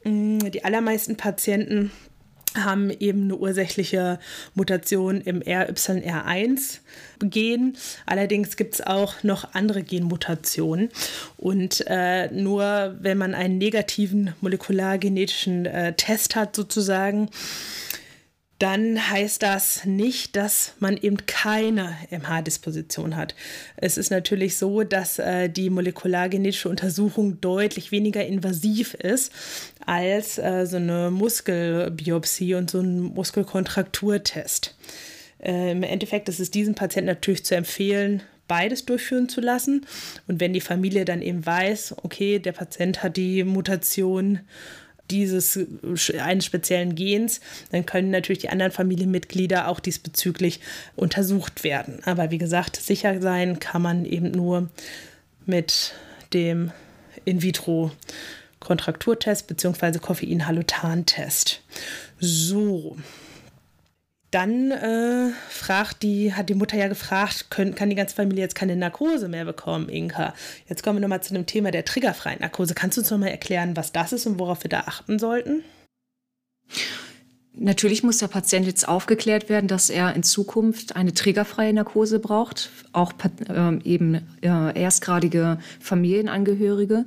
Mm, 0.03 0.39
die 0.39 0.65
allermeisten 0.65 1.15
Patienten 1.15 1.91
haben 2.55 2.91
eben 2.91 3.23
eine 3.23 3.35
ursächliche 3.37 4.19
Mutation 4.55 5.21
im 5.21 5.41
RYR1-Gen. 5.41 7.77
Allerdings 8.05 8.57
gibt 8.57 8.73
es 8.75 8.81
auch 8.81 9.23
noch 9.23 9.53
andere 9.53 9.81
Genmutationen. 9.83 10.89
Und 11.37 11.85
äh, 11.87 12.29
nur 12.31 12.95
wenn 12.99 13.17
man 13.17 13.33
einen 13.33 13.57
negativen 13.57 14.33
molekulargenetischen 14.41 15.65
äh, 15.65 15.93
Test 15.93 16.35
hat, 16.35 16.53
sozusagen, 16.55 17.29
dann 18.61 19.09
heißt 19.09 19.41
das 19.41 19.85
nicht, 19.85 20.35
dass 20.35 20.75
man 20.77 20.95
eben 20.95 21.25
keine 21.25 21.97
MH-Disposition 22.11 23.15
hat. 23.15 23.33
Es 23.75 23.97
ist 23.97 24.11
natürlich 24.11 24.55
so, 24.55 24.83
dass 24.83 25.17
äh, 25.17 25.49
die 25.49 25.71
molekulargenetische 25.71 26.69
Untersuchung 26.69 27.41
deutlich 27.41 27.91
weniger 27.91 28.23
invasiv 28.23 28.93
ist 28.93 29.31
als 29.83 30.37
äh, 30.37 30.67
so 30.67 30.77
eine 30.77 31.09
Muskelbiopsie 31.09 32.53
und 32.53 32.69
so 32.69 32.81
ein 32.81 32.99
Muskelkontrakturtest. 33.01 34.75
Äh, 35.39 35.71
Im 35.71 35.81
Endeffekt 35.81 36.29
ist 36.29 36.39
es 36.39 36.51
diesem 36.51 36.75
Patienten 36.75 37.07
natürlich 37.07 37.43
zu 37.43 37.55
empfehlen, 37.55 38.21
beides 38.47 38.85
durchführen 38.85 39.27
zu 39.27 39.41
lassen. 39.41 39.87
Und 40.27 40.39
wenn 40.39 40.53
die 40.53 40.61
Familie 40.61 41.05
dann 41.05 41.23
eben 41.23 41.43
weiß, 41.43 41.95
okay, 42.03 42.37
der 42.37 42.51
Patient 42.51 43.01
hat 43.01 43.17
die 43.17 43.43
Mutation 43.43 44.41
dieses 45.11 45.59
eines 46.19 46.45
speziellen 46.45 46.95
Gens, 46.95 47.41
dann 47.71 47.85
können 47.85 48.09
natürlich 48.09 48.39
die 48.39 48.49
anderen 48.49 48.71
Familienmitglieder 48.71 49.67
auch 49.67 49.79
diesbezüglich 49.79 50.61
untersucht 50.95 51.63
werden. 51.63 51.99
Aber 52.05 52.31
wie 52.31 52.37
gesagt, 52.37 52.77
sicher 52.77 53.21
sein 53.21 53.59
kann 53.59 53.81
man 53.81 54.05
eben 54.05 54.31
nur 54.31 54.69
mit 55.45 55.93
dem 56.33 56.71
In-vitro 57.25 57.91
Kontrakturtest 58.59 59.47
bzw. 59.47 59.99
Koffein-Halutan-Test. 59.99 61.61
So, 62.19 62.95
dann 64.31 64.71
äh, 64.71 65.29
fragt 65.49 66.03
die, 66.03 66.33
hat 66.33 66.47
die 66.47 66.55
Mutter 66.55 66.77
ja 66.77 66.87
gefragt, 66.87 67.51
können, 67.51 67.75
kann 67.75 67.89
die 67.89 67.95
ganze 67.95 68.15
Familie 68.15 68.43
jetzt 68.43 68.55
keine 68.55 68.77
Narkose 68.77 69.27
mehr 69.27 69.43
bekommen, 69.43 69.89
Inka? 69.89 70.33
Jetzt 70.67 70.83
kommen 70.83 70.97
wir 70.97 71.01
nochmal 71.01 71.21
zu 71.21 71.33
dem 71.33 71.45
Thema 71.45 71.71
der 71.71 71.83
triggerfreien 71.83 72.39
Narkose. 72.39 72.73
Kannst 72.73 72.97
du 72.97 73.01
uns 73.01 73.11
nochmal 73.11 73.29
erklären, 73.29 73.75
was 73.75 73.91
das 73.91 74.13
ist 74.13 74.25
und 74.25 74.39
worauf 74.39 74.63
wir 74.63 74.69
da 74.69 74.81
achten 74.81 75.19
sollten? 75.19 75.63
Natürlich 77.53 78.01
muss 78.01 78.19
der 78.19 78.29
Patient 78.29 78.65
jetzt 78.65 78.87
aufgeklärt 78.87 79.49
werden, 79.49 79.67
dass 79.67 79.89
er 79.89 80.15
in 80.15 80.23
Zukunft 80.23 80.95
eine 80.95 81.13
triggerfreie 81.13 81.73
Narkose 81.73 82.19
braucht, 82.19 82.69
auch 82.93 83.11
äh, 83.49 83.77
eben 83.83 84.25
äh, 84.41 84.81
erstgradige 84.81 85.59
Familienangehörige. 85.81 87.05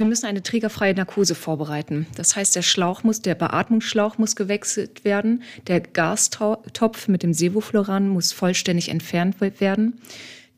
Wir 0.00 0.06
müssen 0.06 0.24
eine 0.24 0.42
trägerfreie 0.42 0.94
Narkose 0.94 1.34
vorbereiten. 1.34 2.06
Das 2.16 2.34
heißt, 2.34 2.56
der 2.56 2.62
Schlauch 2.62 3.02
muss, 3.02 3.20
der 3.20 3.34
Beatmungsschlauch 3.34 4.16
muss 4.16 4.34
gewechselt 4.34 5.04
werden, 5.04 5.42
der 5.66 5.80
Gastopf 5.80 7.06
mit 7.06 7.22
dem 7.22 7.34
Sevofluran 7.34 8.08
muss 8.08 8.32
vollständig 8.32 8.88
entfernt 8.88 9.42
werden. 9.42 10.00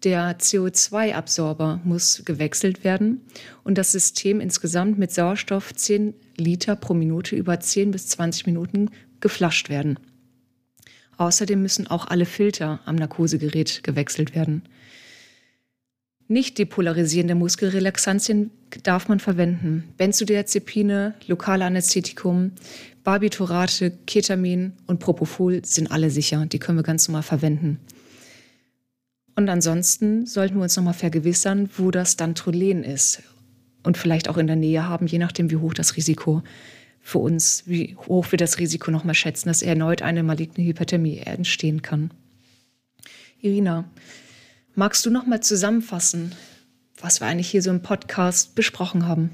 Der 0.05 0.39
CO2-Absorber 0.39 1.81
muss 1.83 2.23
gewechselt 2.25 2.85
werden 2.85 3.21
und 3.65 3.79
das 3.79 3.91
System 3.91 4.39
insgesamt 4.39 4.97
mit 4.97 5.11
Sauerstoff 5.11 5.75
10 5.75 6.15
Liter 6.37 6.77
pro 6.77 6.95
Minute 6.95 7.35
über 7.35 7.59
10 7.59 7.91
bis 7.91 8.07
20 8.11 8.47
Minuten 8.47 8.93
geflasht 9.19 9.69
werden. 9.69 9.99
Außerdem 11.17 11.61
müssen 11.61 11.89
auch 11.89 12.07
alle 12.07 12.27
Filter 12.27 12.79
am 12.85 12.95
Narkosegerät 12.95 13.83
gewechselt 13.83 14.37
werden. 14.37 14.63
Nicht 16.33 16.57
depolarisierende 16.57 17.35
Muskelrelaxantien 17.35 18.53
darf 18.85 19.07
man 19.07 19.21
verwenden. 19.21 19.85
Benzodiazepine, 19.99 21.13
lokale 21.27 21.67
Anästhetikum, 21.67 22.53
Barbiturate, 23.05 23.93
Ketamin 24.07 24.73
und 24.87 24.99
Propofol 24.99 25.63
sind 25.63 25.91
alle 25.91 26.09
sicher. 26.09 26.47
Die 26.47 26.59
können 26.59 26.79
wir 26.79 26.85
ganz 26.85 27.07
normal 27.07 27.23
verwenden. 27.23 27.81
Und 29.37 29.51
ansonsten 29.51 30.25
sollten 30.25 30.57
wir 30.57 30.63
uns 30.63 30.75
nochmal 30.75 30.95
vergewissern, 30.95 31.69
wo 31.77 31.91
das 31.91 32.17
Dantrolen 32.17 32.83
ist. 32.83 33.23
Und 33.83 33.99
vielleicht 33.99 34.31
auch 34.31 34.39
in 34.39 34.47
der 34.47 34.57
Nähe 34.57 34.89
haben, 34.89 35.07
je 35.07 35.19
nachdem, 35.19 35.51
wie 35.51 35.57
hoch 35.57 35.75
das 35.75 35.99
Risiko 35.99 36.43
für 37.03 37.19
uns, 37.19 37.65
wie 37.67 37.95
hoch 38.09 38.33
wir 38.33 38.39
das 38.39 38.57
Risiko 38.57 38.91
nochmal 38.91 39.15
schätzen, 39.15 39.49
dass 39.49 39.61
erneut 39.61 40.01
eine 40.01 40.23
maligne 40.23 40.65
Hyperthermie 40.65 41.19
entstehen 41.19 41.83
kann. 41.83 42.11
Irina, 43.43 43.85
Magst 44.75 45.05
du 45.05 45.11
noch 45.11 45.27
mal 45.27 45.43
zusammenfassen, 45.43 46.35
was 46.99 47.21
wir 47.21 47.27
eigentlich 47.27 47.51
hier 47.51 47.61
so 47.61 47.69
im 47.69 47.83
Podcast 47.83 48.55
besprochen 48.55 49.07
haben? 49.07 49.31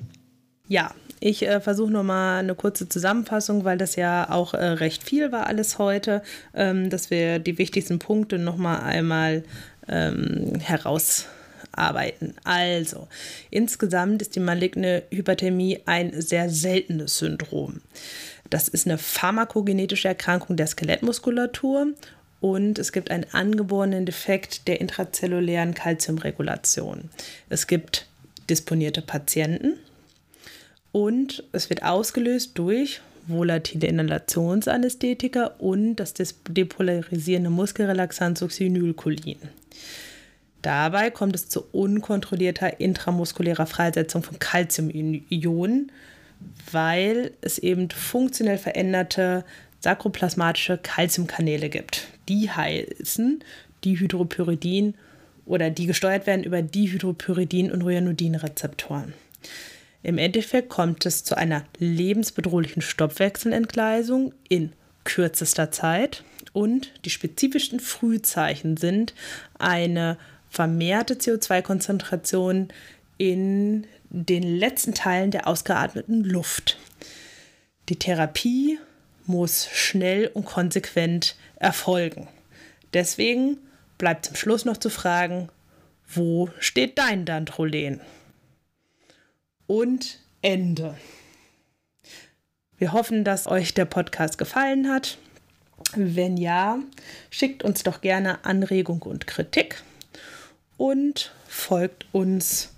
Ja, 0.67 0.93
ich 1.21 1.47
äh, 1.47 1.61
versuche 1.61 1.93
noch 1.93 2.03
mal 2.03 2.41
eine 2.41 2.57
kurze 2.57 2.89
Zusammenfassung, 2.89 3.65
weil 3.65 3.79
das 3.79 3.95
ja 3.95 4.31
auch 4.31 4.53
äh, 4.55 4.65
recht 4.65 5.05
viel 5.05 5.31
war 5.31 5.47
alles 5.47 5.79
heute, 5.79 6.23
ähm, 6.55 6.91
dass 6.91 7.11
wir 7.11 7.39
die 7.39 7.57
wichtigsten 7.57 8.01
Punkte 8.01 8.37
noch 8.39 8.57
mal 8.57 8.81
einmal 8.81 9.45
ähm, 9.87 10.55
herausarbeiten. 10.59 12.35
Also, 12.43 13.07
insgesamt 13.51 14.23
ist 14.23 14.35
die 14.35 14.41
maligne 14.41 15.05
Hyperthermie 15.11 15.79
ein 15.87 16.21
sehr 16.21 16.51
seltenes 16.51 17.19
Syndrom. 17.19 17.81
Das 18.51 18.67
ist 18.67 18.87
eine 18.87 18.99
pharmakogenetische 18.99 20.09
Erkrankung 20.09 20.57
der 20.57 20.67
Skelettmuskulatur 20.67 21.93
und 22.41 22.79
es 22.79 22.93
gibt 22.93 23.11
einen 23.11 23.27
angeborenen 23.33 24.07
Defekt 24.07 24.69
der 24.69 24.81
intrazellulären 24.81 25.75
Kalziumregulation. 25.75 27.11
Es 27.49 27.67
gibt 27.67 28.07
disponierte 28.49 29.03
Patienten 29.03 29.75
und 30.93 31.45
es 31.53 31.69
wird 31.69 31.83
ausgelöst 31.83 32.53
durch 32.55 33.01
volatile 33.27 33.87
Inhalationsanästhetika 33.87 35.47
und 35.59 35.97
das 35.97 36.15
depolarisierende 36.49 37.51
Muskelrelaxant 37.51 38.39
Succinylcholin. 38.39 39.39
Dabei 40.63 41.11
kommt 41.11 41.37
es 41.37 41.49
zu 41.49 41.65
unkontrollierter 41.73 42.81
intramuskulärer 42.81 43.67
Freisetzung 43.67 44.23
von 44.23 44.39
Calciumionen, 44.39 45.93
weil 46.73 47.33
es 47.41 47.59
eben 47.59 47.91
funktionell 47.91 48.59
veränderte 48.59 49.45
sakroplasmatische 49.81 50.79
Calciumkanäle 50.79 51.69
gibt. 51.69 52.09
Die 52.29 52.51
heißen 52.51 53.43
Dihydropyridin 53.85 54.95
oder 55.47 55.71
die 55.71 55.87
gesteuert 55.87 56.27
werden 56.27 56.45
über 56.45 56.63
Dihydropyridin 56.63 57.73
und 57.73 57.83
Ryanodin-Rezeptoren. 57.83 59.15
Im 60.03 60.19
Endeffekt 60.19 60.69
kommt 60.69 61.07
es 61.07 61.25
zu 61.25 61.37
einer 61.37 61.65
lebensbedrohlichen 61.79 62.83
Stoffwechselentgleisung 62.83 64.33
in 64.49 64.73
kürzester 65.05 65.71
Zeit 65.71 66.23
und 66.53 66.93
die 67.05 67.11
spezifischen 67.11 67.81
Frühzeichen 67.81 68.77
sind 68.77 69.15
eine 69.59 70.19
vermehrte 70.51 71.15
CO2-Konzentration 71.15 72.69
in 73.17 73.87
den 74.11 74.43
letzten 74.43 74.95
Teilen 74.95 75.31
der 75.31 75.47
ausgeatmeten 75.47 76.25
Luft. 76.25 76.79
Die 77.89 77.97
Therapie 77.97 78.79
muss 79.27 79.69
schnell 79.73 80.31
und 80.33 80.47
konsequent 80.47 81.37
erfolgen. 81.59 82.29
Deswegen 82.93 83.59
bleibt 83.99 84.27
zum 84.27 84.37
Schluss 84.37 84.65
noch 84.65 84.77
zu 84.77 84.91
fragen, 84.91 85.49
wo 86.07 86.49
steht 86.59 86.99
dein 86.99 87.25
Dantrolen? 87.25 88.01
Und 89.67 90.21
Ende. 90.41 90.97
Wir 92.79 92.93
hoffen, 92.93 93.25
dass 93.25 93.47
euch 93.47 93.75
der 93.75 93.85
Podcast 93.85 94.39
gefallen 94.39 94.89
hat. 94.89 95.19
Wenn 95.95 96.37
ja, 96.37 96.79
schickt 97.31 97.63
uns 97.63 97.83
doch 97.83 98.01
gerne 98.01 98.45
Anregung 98.45 99.03
und 99.03 99.27
Kritik 99.27 99.83
und 100.77 101.33
folgt 101.47 102.07
uns 102.13 102.73